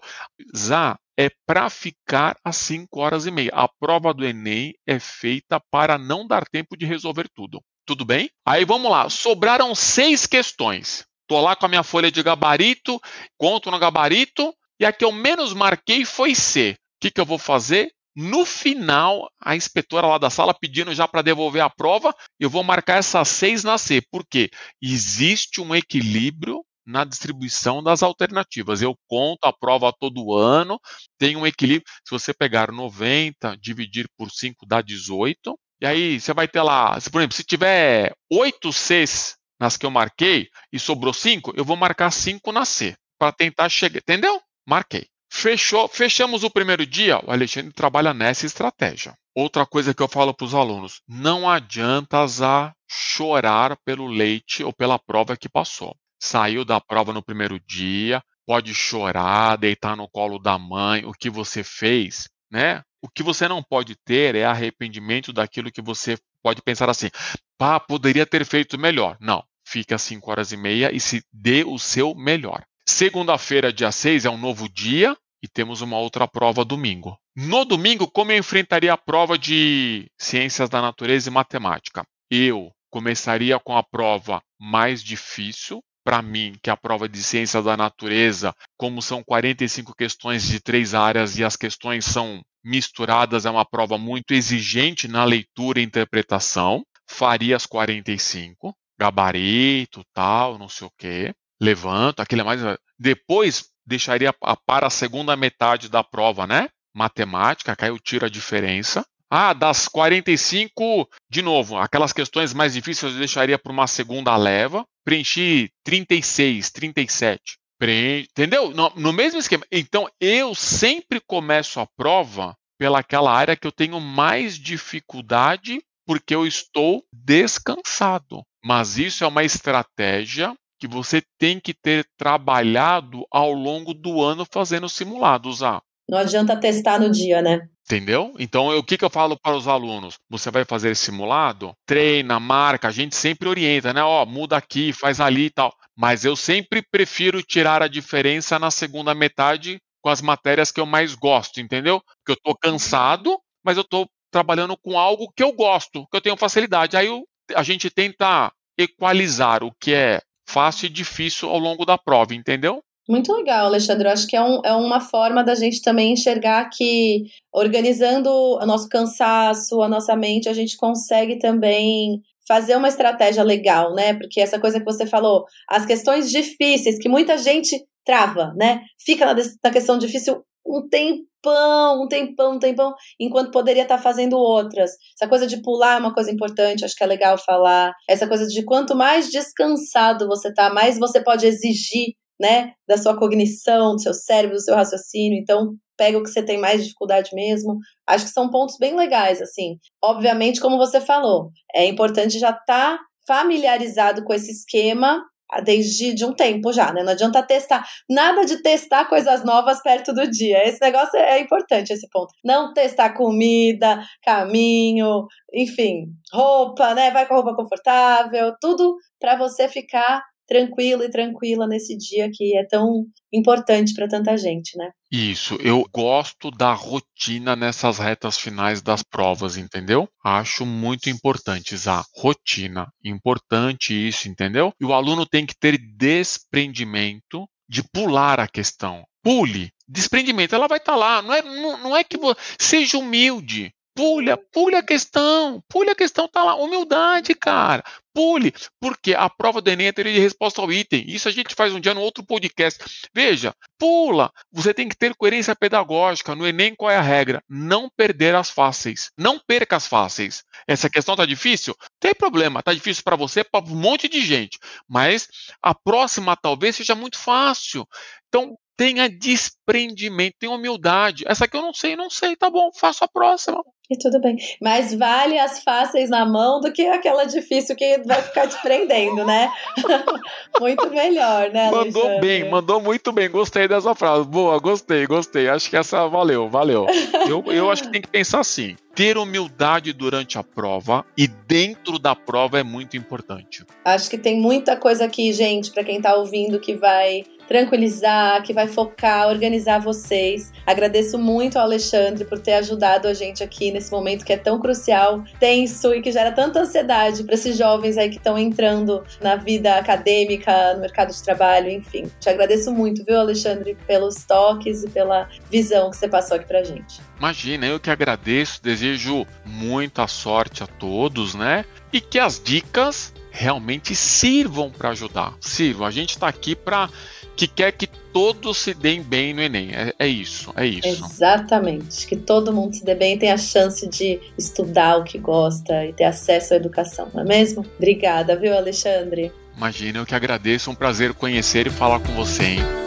Zá, 0.54 0.98
é 1.18 1.30
para 1.46 1.70
ficar 1.70 2.36
às 2.44 2.58
5 2.58 3.00
horas 3.00 3.24
e 3.24 3.30
meia. 3.30 3.52
A 3.54 3.66
prova 3.66 4.12
do 4.12 4.26
Enem 4.26 4.74
é 4.86 5.00
feita 5.00 5.58
para 5.70 5.96
não 5.96 6.26
dar 6.26 6.44
tempo 6.44 6.76
de 6.76 6.84
resolver 6.84 7.30
tudo. 7.34 7.62
Tudo 7.86 8.04
bem? 8.04 8.28
Aí 8.46 8.66
vamos 8.66 8.90
lá. 8.90 9.08
Sobraram 9.08 9.74
seis 9.74 10.26
questões. 10.26 11.06
Estou 11.22 11.40
lá 11.40 11.56
com 11.56 11.64
a 11.64 11.68
minha 11.70 11.82
folha 11.82 12.10
de 12.10 12.22
gabarito, 12.22 13.00
conto 13.38 13.70
no 13.70 13.78
gabarito, 13.78 14.54
e 14.78 14.84
a 14.84 14.92
que 14.92 15.04
eu 15.04 15.12
menos 15.12 15.52
marquei 15.52 16.04
foi 16.04 16.34
C. 16.34 16.72
O 16.72 16.76
que, 17.00 17.10
que 17.10 17.20
eu 17.20 17.26
vou 17.26 17.38
fazer? 17.38 17.90
No 18.16 18.44
final, 18.44 19.28
a 19.40 19.56
inspetora 19.56 20.06
lá 20.06 20.18
da 20.18 20.30
sala 20.30 20.54
pedindo 20.54 20.94
já 20.94 21.08
para 21.08 21.22
devolver 21.22 21.62
a 21.62 21.70
prova, 21.70 22.14
eu 22.38 22.48
vou 22.48 22.62
marcar 22.62 22.98
essas 22.98 23.28
seis 23.28 23.64
na 23.64 23.76
C. 23.76 24.00
Por 24.10 24.24
quê? 24.24 24.50
Existe 24.80 25.60
um 25.60 25.74
equilíbrio 25.74 26.64
na 26.86 27.04
distribuição 27.04 27.82
das 27.82 28.02
alternativas. 28.02 28.82
Eu 28.82 28.96
conto 29.08 29.44
a 29.44 29.52
prova 29.52 29.92
todo 29.98 30.34
ano, 30.34 30.78
tem 31.18 31.36
um 31.36 31.46
equilíbrio. 31.46 31.90
Se 32.04 32.10
você 32.10 32.32
pegar 32.32 32.70
90, 32.70 33.56
dividir 33.60 34.06
por 34.16 34.30
5 34.30 34.64
dá 34.66 34.80
18. 34.80 35.58
E 35.80 35.86
aí 35.86 36.20
você 36.20 36.32
vai 36.32 36.46
ter 36.46 36.62
lá, 36.62 36.96
por 37.10 37.20
exemplo, 37.20 37.36
se 37.36 37.42
tiver 37.42 38.14
8 38.30 38.72
Cs 38.72 39.36
nas 39.58 39.76
que 39.76 39.84
eu 39.84 39.90
marquei 39.90 40.48
e 40.72 40.78
sobrou 40.78 41.12
5, 41.12 41.52
eu 41.56 41.64
vou 41.64 41.76
marcar 41.76 42.10
5 42.10 42.52
na 42.52 42.64
C 42.64 42.94
para 43.18 43.32
tentar 43.32 43.68
chegar. 43.68 43.98
Entendeu? 43.98 44.40
Marquei. 44.66 45.06
Fechou, 45.30 45.88
fechamos 45.88 46.44
o 46.44 46.50
primeiro 46.50 46.86
dia, 46.86 47.18
o 47.24 47.30
Alexandre 47.30 47.72
trabalha 47.72 48.14
nessa 48.14 48.46
estratégia. 48.46 49.16
Outra 49.34 49.66
coisa 49.66 49.92
que 49.92 50.00
eu 50.00 50.08
falo 50.08 50.32
para 50.32 50.44
os 50.44 50.54
alunos: 50.54 51.02
não 51.08 51.50
adianta 51.50 52.24
a 52.24 52.72
chorar 52.88 53.76
pelo 53.84 54.06
leite 54.06 54.62
ou 54.62 54.72
pela 54.72 54.98
prova 54.98 55.36
que 55.36 55.48
passou. 55.48 55.96
Saiu 56.20 56.64
da 56.64 56.80
prova 56.80 57.12
no 57.12 57.22
primeiro 57.22 57.58
dia, 57.60 58.22
pode 58.46 58.72
chorar, 58.72 59.56
deitar 59.56 59.96
no 59.96 60.08
colo 60.08 60.38
da 60.38 60.56
mãe, 60.56 61.04
o 61.04 61.12
que 61.12 61.28
você 61.28 61.64
fez, 61.64 62.28
né? 62.50 62.82
O 63.02 63.08
que 63.08 63.22
você 63.22 63.48
não 63.48 63.62
pode 63.62 63.96
ter 63.96 64.34
é 64.34 64.44
arrependimento 64.44 65.32
daquilo 65.32 65.70
que 65.70 65.82
você 65.82 66.16
pode 66.42 66.62
pensar 66.62 66.88
assim, 66.88 67.10
pá, 67.58 67.80
poderia 67.80 68.24
ter 68.24 68.44
feito 68.46 68.78
melhor. 68.78 69.16
Não, 69.20 69.44
fica 69.66 69.96
às 69.96 70.02
5 70.02 70.30
horas 70.30 70.52
e 70.52 70.56
meia 70.56 70.94
e 70.94 71.00
se 71.00 71.22
dê 71.32 71.64
o 71.64 71.78
seu 71.78 72.14
melhor. 72.14 72.64
Segunda-feira, 72.86 73.72
dia 73.72 73.90
6, 73.90 74.26
é 74.26 74.30
um 74.30 74.36
novo 74.36 74.68
dia 74.68 75.16
e 75.42 75.48
temos 75.48 75.80
uma 75.80 75.98
outra 75.98 76.28
prova 76.28 76.64
domingo. 76.64 77.18
No 77.34 77.64
domingo, 77.64 78.06
como 78.06 78.30
eu 78.30 78.38
enfrentaria 78.38 78.92
a 78.92 78.98
prova 78.98 79.38
de 79.38 80.06
Ciências 80.20 80.68
da 80.68 80.82
Natureza 80.82 81.30
e 81.30 81.32
Matemática? 81.32 82.04
Eu 82.30 82.70
começaria 82.90 83.58
com 83.58 83.74
a 83.74 83.82
prova 83.82 84.42
mais 84.60 85.02
difícil, 85.02 85.82
para 86.04 86.20
mim, 86.20 86.54
que 86.62 86.68
é 86.68 86.72
a 86.74 86.76
prova 86.76 87.08
de 87.08 87.22
Ciências 87.22 87.64
da 87.64 87.74
Natureza, 87.74 88.54
como 88.76 89.00
são 89.00 89.24
45 89.24 89.94
questões 89.94 90.46
de 90.46 90.60
três 90.60 90.92
áreas 90.92 91.38
e 91.38 91.44
as 91.44 91.56
questões 91.56 92.04
são 92.04 92.42
misturadas, 92.62 93.46
é 93.46 93.50
uma 93.50 93.64
prova 93.64 93.96
muito 93.96 94.32
exigente 94.32 95.08
na 95.08 95.24
leitura 95.24 95.80
e 95.80 95.84
interpretação. 95.84 96.84
Faria 97.08 97.56
as 97.56 97.64
45, 97.64 98.74
gabarito, 98.98 100.02
tal, 100.12 100.58
não 100.58 100.68
sei 100.68 100.86
o 100.86 100.92
quê 100.98 101.34
levanto, 101.60 102.20
aquele 102.20 102.40
é 102.42 102.44
mais. 102.44 102.60
Depois 102.98 103.68
deixaria 103.86 104.32
para 104.66 104.86
a 104.86 104.90
segunda 104.90 105.36
metade 105.36 105.88
da 105.88 106.02
prova, 106.02 106.46
né? 106.46 106.68
Matemática, 106.94 107.74
que 107.74 107.84
aí 107.84 107.90
eu 107.90 107.98
tiro 107.98 108.26
a 108.26 108.30
diferença. 108.30 109.04
Ah, 109.30 109.52
das 109.52 109.88
45, 109.88 111.08
de 111.28 111.42
novo, 111.42 111.76
aquelas 111.76 112.12
questões 112.12 112.54
mais 112.54 112.74
difíceis 112.74 113.12
eu 113.12 113.18
deixaria 113.18 113.58
para 113.58 113.72
uma 113.72 113.86
segunda 113.86 114.36
leva. 114.36 114.86
Preenchi 115.04 115.70
36, 115.82 116.70
37. 116.70 117.58
Pre... 117.78 118.20
Entendeu? 118.30 118.70
No, 118.70 118.92
no 118.96 119.12
mesmo 119.12 119.40
esquema. 119.40 119.64
Então, 119.72 120.08
eu 120.20 120.54
sempre 120.54 121.20
começo 121.20 121.80
a 121.80 121.86
prova 121.96 122.54
pelaquela 122.78 123.32
área 123.32 123.56
que 123.56 123.66
eu 123.66 123.72
tenho 123.72 124.00
mais 124.00 124.56
dificuldade 124.56 125.82
porque 126.06 126.34
eu 126.34 126.46
estou 126.46 127.04
descansado. 127.12 128.42
Mas 128.64 128.98
isso 128.98 129.24
é 129.24 129.26
uma 129.26 129.42
estratégia 129.42 130.54
que 130.84 130.88
você 130.88 131.22
tem 131.38 131.58
que 131.58 131.72
ter 131.72 132.06
trabalhado 132.14 133.26
ao 133.30 133.52
longo 133.52 133.94
do 133.94 134.22
ano 134.22 134.46
fazendo 134.52 134.86
simulados. 134.86 135.62
Ah, 135.62 135.80
não 136.06 136.18
adianta 136.18 136.54
testar 136.54 137.00
no 137.00 137.10
dia, 137.10 137.40
né? 137.40 137.66
Entendeu? 137.86 138.34
Então, 138.38 138.76
o 138.76 138.82
que, 138.82 138.98
que 138.98 139.04
eu 139.04 139.08
falo 139.08 139.38
para 139.40 139.56
os 139.56 139.66
alunos? 139.66 140.18
Você 140.28 140.50
vai 140.50 140.64
fazer 140.66 140.94
simulado? 140.94 141.74
Treina, 141.86 142.38
marca, 142.38 142.88
a 142.88 142.90
gente 142.90 143.16
sempre 143.16 143.48
orienta, 143.48 143.94
né? 143.94 144.02
Ó, 144.02 144.26
muda 144.26 144.58
aqui, 144.58 144.92
faz 144.92 145.20
ali 145.20 145.46
e 145.46 145.50
tal. 145.50 145.74
Mas 145.96 146.22
eu 146.22 146.36
sempre 146.36 146.82
prefiro 146.82 147.42
tirar 147.42 147.82
a 147.82 147.88
diferença 147.88 148.58
na 148.58 148.70
segunda 148.70 149.14
metade 149.14 149.78
com 150.02 150.10
as 150.10 150.20
matérias 150.20 150.70
que 150.70 150.80
eu 150.80 150.86
mais 150.86 151.14
gosto, 151.14 151.60
entendeu? 151.60 152.02
Porque 152.18 152.32
eu 152.32 152.34
estou 152.34 152.54
cansado, 152.54 153.38
mas 153.64 153.78
eu 153.78 153.82
estou 153.82 154.06
trabalhando 154.30 154.76
com 154.76 154.98
algo 154.98 155.32
que 155.34 155.42
eu 155.42 155.52
gosto, 155.52 156.06
que 156.10 156.16
eu 156.16 156.20
tenho 156.20 156.36
facilidade. 156.36 156.94
Aí 156.94 157.06
eu, 157.06 157.24
a 157.54 157.62
gente 157.62 157.88
tenta 157.88 158.52
equalizar 158.78 159.62
o 159.62 159.72
que 159.80 159.94
é 159.94 160.20
fácil 160.48 160.86
e 160.86 160.90
difícil 160.90 161.48
ao 161.48 161.58
longo 161.58 161.84
da 161.84 161.98
prova, 161.98 162.34
entendeu? 162.34 162.82
Muito 163.08 163.32
legal, 163.34 163.66
Alexandre. 163.66 164.08
Eu 164.08 164.12
acho 164.12 164.26
que 164.26 164.36
é, 164.36 164.42
um, 164.42 164.60
é 164.64 164.72
uma 164.72 165.00
forma 165.00 165.44
da 165.44 165.54
gente 165.54 165.82
também 165.82 166.12
enxergar 166.12 166.70
que, 166.70 167.24
organizando 167.52 168.30
o 168.30 168.64
nosso 168.64 168.88
cansaço, 168.88 169.82
a 169.82 169.88
nossa 169.88 170.16
mente, 170.16 170.48
a 170.48 170.54
gente 170.54 170.76
consegue 170.76 171.38
também 171.38 172.22
fazer 172.48 172.76
uma 172.76 172.88
estratégia 172.88 173.42
legal, 173.42 173.94
né? 173.94 174.14
Porque 174.14 174.40
essa 174.40 174.58
coisa 174.58 174.78
que 174.78 174.84
você 174.84 175.06
falou, 175.06 175.44
as 175.68 175.84
questões 175.84 176.30
difíceis, 176.30 176.98
que 176.98 177.08
muita 177.08 177.36
gente 177.36 177.78
trava, 178.04 178.52
né? 178.56 178.80
Fica 178.98 179.26
na, 179.26 179.34
na 179.62 179.70
questão 179.70 179.98
difícil 179.98 180.42
um 180.66 180.88
tempão, 180.88 182.02
um 182.02 182.08
tempão, 182.08 182.52
um 182.54 182.58
tempão, 182.58 182.94
enquanto 183.20 183.50
poderia 183.50 183.82
estar 183.82 183.98
fazendo 183.98 184.36
outras. 184.36 184.92
Essa 185.14 185.28
coisa 185.28 185.46
de 185.46 185.60
pular 185.62 185.96
é 185.96 186.00
uma 186.00 186.14
coisa 186.14 186.30
importante, 186.30 186.84
acho 186.84 186.96
que 186.96 187.04
é 187.04 187.06
legal 187.06 187.36
falar. 187.38 187.92
Essa 188.08 188.26
coisa 188.26 188.46
de 188.46 188.64
quanto 188.64 188.94
mais 188.94 189.30
descansado 189.30 190.26
você 190.26 190.52
tá, 190.52 190.72
mais 190.72 190.98
você 190.98 191.22
pode 191.22 191.46
exigir, 191.46 192.14
né, 192.40 192.72
da 192.88 192.96
sua 192.96 193.16
cognição, 193.16 193.94
do 193.94 194.00
seu 194.00 194.14
cérebro, 194.14 194.56
do 194.56 194.62
seu 194.62 194.74
raciocínio. 194.74 195.38
Então, 195.38 195.74
pega 195.96 196.18
o 196.18 196.22
que 196.22 196.30
você 196.30 196.42
tem 196.42 196.58
mais 196.58 196.82
dificuldade 196.82 197.30
mesmo. 197.34 197.78
Acho 198.06 198.24
que 198.24 198.32
são 198.32 198.50
pontos 198.50 198.76
bem 198.78 198.96
legais, 198.96 199.40
assim. 199.40 199.78
Obviamente, 200.02 200.60
como 200.60 200.78
você 200.78 201.00
falou, 201.00 201.50
é 201.74 201.86
importante 201.86 202.38
já 202.38 202.50
estar 202.50 202.64
tá 202.66 202.98
familiarizado 203.26 204.24
com 204.24 204.32
esse 204.32 204.50
esquema 204.50 205.22
desde 205.60 206.14
de 206.14 206.24
um 206.24 206.32
tempo 206.32 206.72
já, 206.72 206.92
né? 206.92 207.02
Não 207.02 207.12
adianta 207.12 207.42
testar. 207.42 207.84
Nada 208.08 208.44
de 208.44 208.62
testar 208.62 209.06
coisas 209.06 209.44
novas 209.44 209.82
perto 209.82 210.12
do 210.12 210.28
dia. 210.30 210.66
Esse 210.66 210.80
negócio 210.80 211.16
é 211.18 211.40
importante, 211.40 211.92
esse 211.92 212.08
ponto. 212.10 212.32
Não 212.44 212.72
testar 212.72 213.14
comida, 213.14 214.02
caminho, 214.22 215.26
enfim, 215.52 216.06
roupa, 216.32 216.94
né? 216.94 217.10
Vai 217.10 217.26
com 217.26 217.34
roupa 217.34 217.54
confortável, 217.54 218.54
tudo 218.60 218.96
para 219.20 219.36
você 219.36 219.68
ficar 219.68 220.22
tranquilo 220.46 221.02
e 221.02 221.10
tranquila 221.10 221.66
nesse 221.66 221.96
dia 221.96 222.30
que 222.32 222.56
é 222.56 222.64
tão 222.66 223.06
importante 223.32 223.94
para 223.94 224.08
tanta 224.08 224.36
gente, 224.36 224.76
né? 224.76 224.90
Isso, 225.10 225.56
eu 225.56 225.84
gosto 225.92 226.50
da 226.50 226.72
rotina 226.72 227.56
nessas 227.56 227.98
retas 227.98 228.38
finais 228.38 228.82
das 228.82 229.02
provas, 229.02 229.56
entendeu? 229.56 230.08
Acho 230.24 230.64
muito 230.64 231.08
importante 231.08 231.74
a 231.88 232.02
rotina, 232.16 232.88
importante 233.04 233.92
isso, 233.92 234.28
entendeu? 234.28 234.72
E 234.80 234.84
o 234.84 234.92
aluno 234.92 235.26
tem 235.26 235.46
que 235.46 235.56
ter 235.58 235.78
desprendimento 235.78 237.48
de 237.68 237.82
pular 237.92 238.40
a 238.40 238.48
questão. 238.48 239.04
Pule, 239.22 239.70
desprendimento, 239.88 240.54
ela 240.54 240.68
vai 240.68 240.78
estar 240.78 240.92
tá 240.92 240.98
lá. 240.98 241.22
Não 241.22 241.32
é, 241.32 241.42
não, 241.42 241.78
não 241.78 241.96
é 241.96 242.04
que 242.04 242.18
seja 242.58 242.98
humilde. 242.98 243.72
Pule, 243.96 244.36
pule 244.52 244.74
a 244.74 244.82
questão, 244.82 245.62
pule 245.68 245.88
a 245.90 245.94
questão, 245.94 246.26
tá 246.26 246.42
lá. 246.42 246.56
Humildade, 246.56 247.32
cara. 247.32 247.84
Pule, 248.12 248.52
porque 248.80 249.14
a 249.14 249.30
prova 249.30 249.60
do 249.60 249.70
Enem 249.70 249.86
é 249.86 249.92
teoria 249.92 250.12
de 250.12 250.18
resposta 250.18 250.60
ao 250.60 250.72
item. 250.72 251.04
Isso 251.06 251.28
a 251.28 251.32
gente 251.32 251.54
faz 251.54 251.72
um 251.72 251.78
dia 251.78 251.94
no 251.94 252.00
outro 252.00 252.24
podcast. 252.24 253.08
Veja, 253.14 253.54
pula. 253.78 254.32
Você 254.52 254.74
tem 254.74 254.88
que 254.88 254.96
ter 254.96 255.14
coerência 255.14 255.54
pedagógica. 255.54 256.34
No 256.34 256.46
Enem, 256.46 256.74
qual 256.74 256.90
é 256.90 256.96
a 256.96 257.00
regra? 257.00 257.40
Não 257.48 257.88
perder 257.88 258.34
as 258.34 258.50
fáceis. 258.50 259.10
Não 259.16 259.38
perca 259.38 259.76
as 259.76 259.86
fáceis. 259.86 260.42
Essa 260.66 260.90
questão 260.90 261.14
tá 261.14 261.24
difícil? 261.24 261.74
Tem 262.00 262.14
problema. 262.14 262.62
Tá 262.64 262.74
difícil 262.74 263.04
para 263.04 263.16
você, 263.16 263.44
para 263.44 263.64
um 263.64 263.76
monte 263.76 264.08
de 264.08 264.20
gente. 264.20 264.58
Mas 264.88 265.28
a 265.62 265.72
próxima 265.72 266.36
talvez 266.36 266.74
seja 266.74 266.96
muito 266.96 267.18
fácil. 267.18 267.86
Então, 268.28 268.56
tenha 268.76 269.08
desprendimento, 269.08 270.36
tenha 270.38 270.52
humildade. 270.52 271.24
Essa 271.26 271.44
aqui 271.44 271.56
eu 271.56 271.62
não 271.62 271.72
sei, 271.72 271.94
não 271.96 272.10
sei, 272.10 272.34
tá 272.36 272.50
bom, 272.50 272.70
faço 272.72 273.04
a 273.04 273.08
próxima. 273.08 273.62
E 273.90 273.98
tudo 273.98 274.18
bem. 274.18 274.36
Mas 274.62 274.94
vale 274.94 275.38
as 275.38 275.62
fáceis 275.62 276.08
na 276.08 276.24
mão 276.24 276.58
do 276.58 276.72
que 276.72 276.86
aquela 276.86 277.24
difícil 277.24 277.76
que 277.76 277.98
vai 278.06 278.22
ficar 278.22 278.48
te 278.48 278.60
prendendo, 278.62 279.26
né? 279.26 279.50
muito 280.58 280.88
melhor, 280.90 281.50
né? 281.50 281.70
Mandou 281.70 282.02
Alexandre? 282.02 282.20
bem, 282.20 282.50
mandou 282.50 282.80
muito 282.80 283.12
bem. 283.12 283.28
Gostei 283.28 283.68
dessa 283.68 283.94
frase. 283.94 284.26
Boa, 284.26 284.58
gostei, 284.58 285.06
gostei. 285.06 285.50
Acho 285.50 285.68
que 285.68 285.76
essa 285.76 286.08
valeu, 286.08 286.48
valeu. 286.48 286.86
Eu, 287.28 287.44
eu 287.52 287.70
acho 287.70 287.82
que 287.84 287.90
tem 287.90 288.00
que 288.00 288.08
pensar 288.08 288.40
assim: 288.40 288.74
ter 288.94 289.18
humildade 289.18 289.92
durante 289.92 290.38
a 290.38 290.42
prova 290.42 291.04
e 291.16 291.26
dentro 291.26 291.98
da 291.98 292.14
prova 292.14 292.58
é 292.58 292.62
muito 292.62 292.96
importante. 292.96 293.64
Acho 293.84 294.08
que 294.08 294.16
tem 294.16 294.40
muita 294.40 294.76
coisa 294.76 295.04
aqui, 295.04 295.32
gente, 295.32 295.70
para 295.70 295.84
quem 295.84 296.00
tá 296.00 296.14
ouvindo 296.14 296.60
que 296.60 296.74
vai 296.74 297.24
tranquilizar, 297.46 298.42
que 298.42 298.52
vai 298.52 298.66
focar, 298.66 299.28
organizar 299.28 299.78
vocês. 299.78 300.52
Agradeço 300.66 301.18
muito 301.18 301.58
ao 301.58 301.64
Alexandre 301.64 302.24
por 302.24 302.38
ter 302.38 302.54
ajudado 302.54 303.06
a 303.06 303.14
gente 303.14 303.42
aqui 303.42 303.70
nesse 303.70 303.90
momento 303.90 304.24
que 304.24 304.32
é 304.32 304.36
tão 304.36 304.58
crucial, 304.58 305.22
tenso 305.38 305.94
e 305.94 306.00
que 306.00 306.10
gera 306.10 306.32
tanta 306.32 306.60
ansiedade 306.60 307.22
para 307.22 307.34
esses 307.34 307.56
jovens 307.56 307.98
aí 307.98 308.08
que 308.08 308.16
estão 308.16 308.38
entrando 308.38 309.04
na 309.20 309.36
vida 309.36 309.76
acadêmica, 309.76 310.74
no 310.74 310.80
mercado 310.80 311.12
de 311.12 311.22
trabalho, 311.22 311.70
enfim. 311.70 312.10
Te 312.20 312.28
agradeço 312.28 312.72
muito, 312.72 313.04
viu, 313.04 313.20
Alexandre, 313.20 313.76
pelos 313.86 314.24
toques 314.24 314.82
e 314.82 314.88
pela 314.88 315.28
visão 315.50 315.90
que 315.90 315.96
você 315.96 316.08
passou 316.08 316.36
aqui 316.36 316.46
pra 316.46 316.62
gente. 316.64 317.00
Imagina, 317.18 317.66
eu 317.66 317.78
que 317.78 317.90
agradeço, 317.90 318.62
desejo 318.84 319.26
muita 319.44 320.06
sorte 320.06 320.62
a 320.62 320.66
todos, 320.66 321.34
né? 321.34 321.64
E 321.92 322.00
que 322.00 322.18
as 322.18 322.40
dicas 322.42 323.12
realmente 323.30 323.94
sirvam 323.94 324.70
para 324.70 324.90
ajudar. 324.90 325.34
Sirvam. 325.40 325.86
A 325.86 325.90
gente 325.90 326.10
está 326.10 326.28
aqui 326.28 326.54
para 326.54 326.88
que 327.34 327.48
quer 327.48 327.72
que 327.72 327.86
todos 327.86 328.58
se 328.58 328.74
deem 328.74 329.02
bem 329.02 329.34
no 329.34 329.40
Enem. 329.40 329.70
É, 329.72 329.92
é, 329.98 330.06
isso, 330.06 330.52
é 330.56 330.66
isso. 330.66 331.04
Exatamente. 331.04 332.06
Que 332.06 332.16
todo 332.16 332.52
mundo 332.52 332.74
se 332.76 332.84
dê 332.84 332.94
bem 332.94 333.14
e 333.14 333.18
tenha 333.18 333.34
a 333.34 333.38
chance 333.38 333.88
de 333.88 334.20
estudar 334.38 334.98
o 334.98 335.04
que 335.04 335.18
gosta 335.18 335.84
e 335.86 335.92
ter 335.92 336.04
acesso 336.04 336.54
à 336.54 336.56
educação, 336.56 337.08
não 337.12 337.22
é 337.22 337.24
mesmo? 337.24 337.66
Obrigada, 337.76 338.36
viu, 338.36 338.56
Alexandre? 338.56 339.32
Imagina, 339.56 339.98
eu 339.98 340.06
que 340.06 340.14
agradeço. 340.14 340.70
Um 340.70 340.74
prazer 340.74 341.14
conhecer 341.14 341.66
e 341.66 341.70
falar 341.70 342.00
com 342.00 342.12
você, 342.12 342.44
hein? 342.44 342.83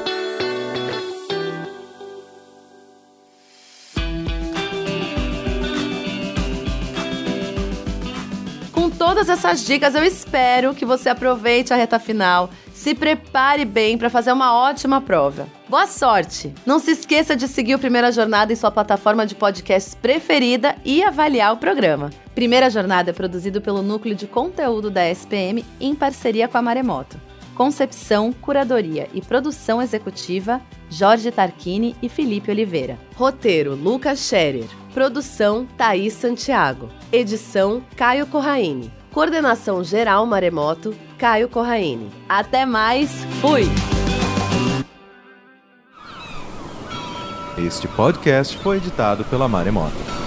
Todas 9.07 9.29
essas 9.29 9.65
dicas, 9.65 9.95
eu 9.95 10.03
espero 10.03 10.75
que 10.75 10.83
você 10.83 11.07
aproveite 11.07 11.71
a 11.71 11.77
reta 11.77 11.97
final, 11.97 12.49
se 12.73 12.93
prepare 12.93 13.63
bem 13.63 13.97
para 13.97 14.09
fazer 14.09 14.33
uma 14.33 14.53
ótima 14.53 14.99
prova. 14.99 15.47
Boa 15.69 15.87
sorte! 15.87 16.53
Não 16.65 16.77
se 16.77 16.91
esqueça 16.91 17.33
de 17.33 17.47
seguir 17.47 17.73
o 17.73 17.79
Primeira 17.79 18.11
Jornada 18.11 18.51
em 18.51 18.55
sua 18.57 18.69
plataforma 18.69 19.25
de 19.25 19.33
podcasts 19.33 19.95
preferida 19.95 20.75
e 20.83 21.01
avaliar 21.01 21.53
o 21.53 21.57
programa. 21.57 22.09
Primeira 22.35 22.69
Jornada 22.69 23.11
é 23.11 23.13
produzido 23.13 23.61
pelo 23.61 23.81
Núcleo 23.81 24.13
de 24.13 24.27
Conteúdo 24.27 24.91
da 24.91 25.09
SPM 25.09 25.63
em 25.79 25.95
parceria 25.95 26.49
com 26.49 26.57
a 26.57 26.61
Maremoto. 26.61 27.17
Concepção, 27.55 28.33
curadoria 28.33 29.07
e 29.13 29.21
produção 29.21 29.81
executiva, 29.81 30.59
Jorge 30.89 31.31
Tarquini 31.31 31.95
e 32.01 32.09
Felipe 32.09 32.51
Oliveira. 32.51 32.99
Roteiro, 33.15 33.73
Lucas 33.73 34.19
Scherer. 34.19 34.67
Produção, 34.93 35.65
Thaís 35.77 36.13
Santiago. 36.13 36.89
Edição, 37.09 37.81
Caio 37.95 38.27
Corraine. 38.27 38.96
Coordenação 39.17 39.83
Geral 39.83 40.23
Maremoto, 40.27 40.95
Caio 41.17 41.49
Corraine. 41.49 42.11
Até 42.29 42.67
mais, 42.67 43.09
fui! 43.41 43.63
Este 47.57 47.87
podcast 47.87 48.55
foi 48.59 48.77
editado 48.77 49.25
pela 49.25 49.47
Maremoto. 49.47 50.26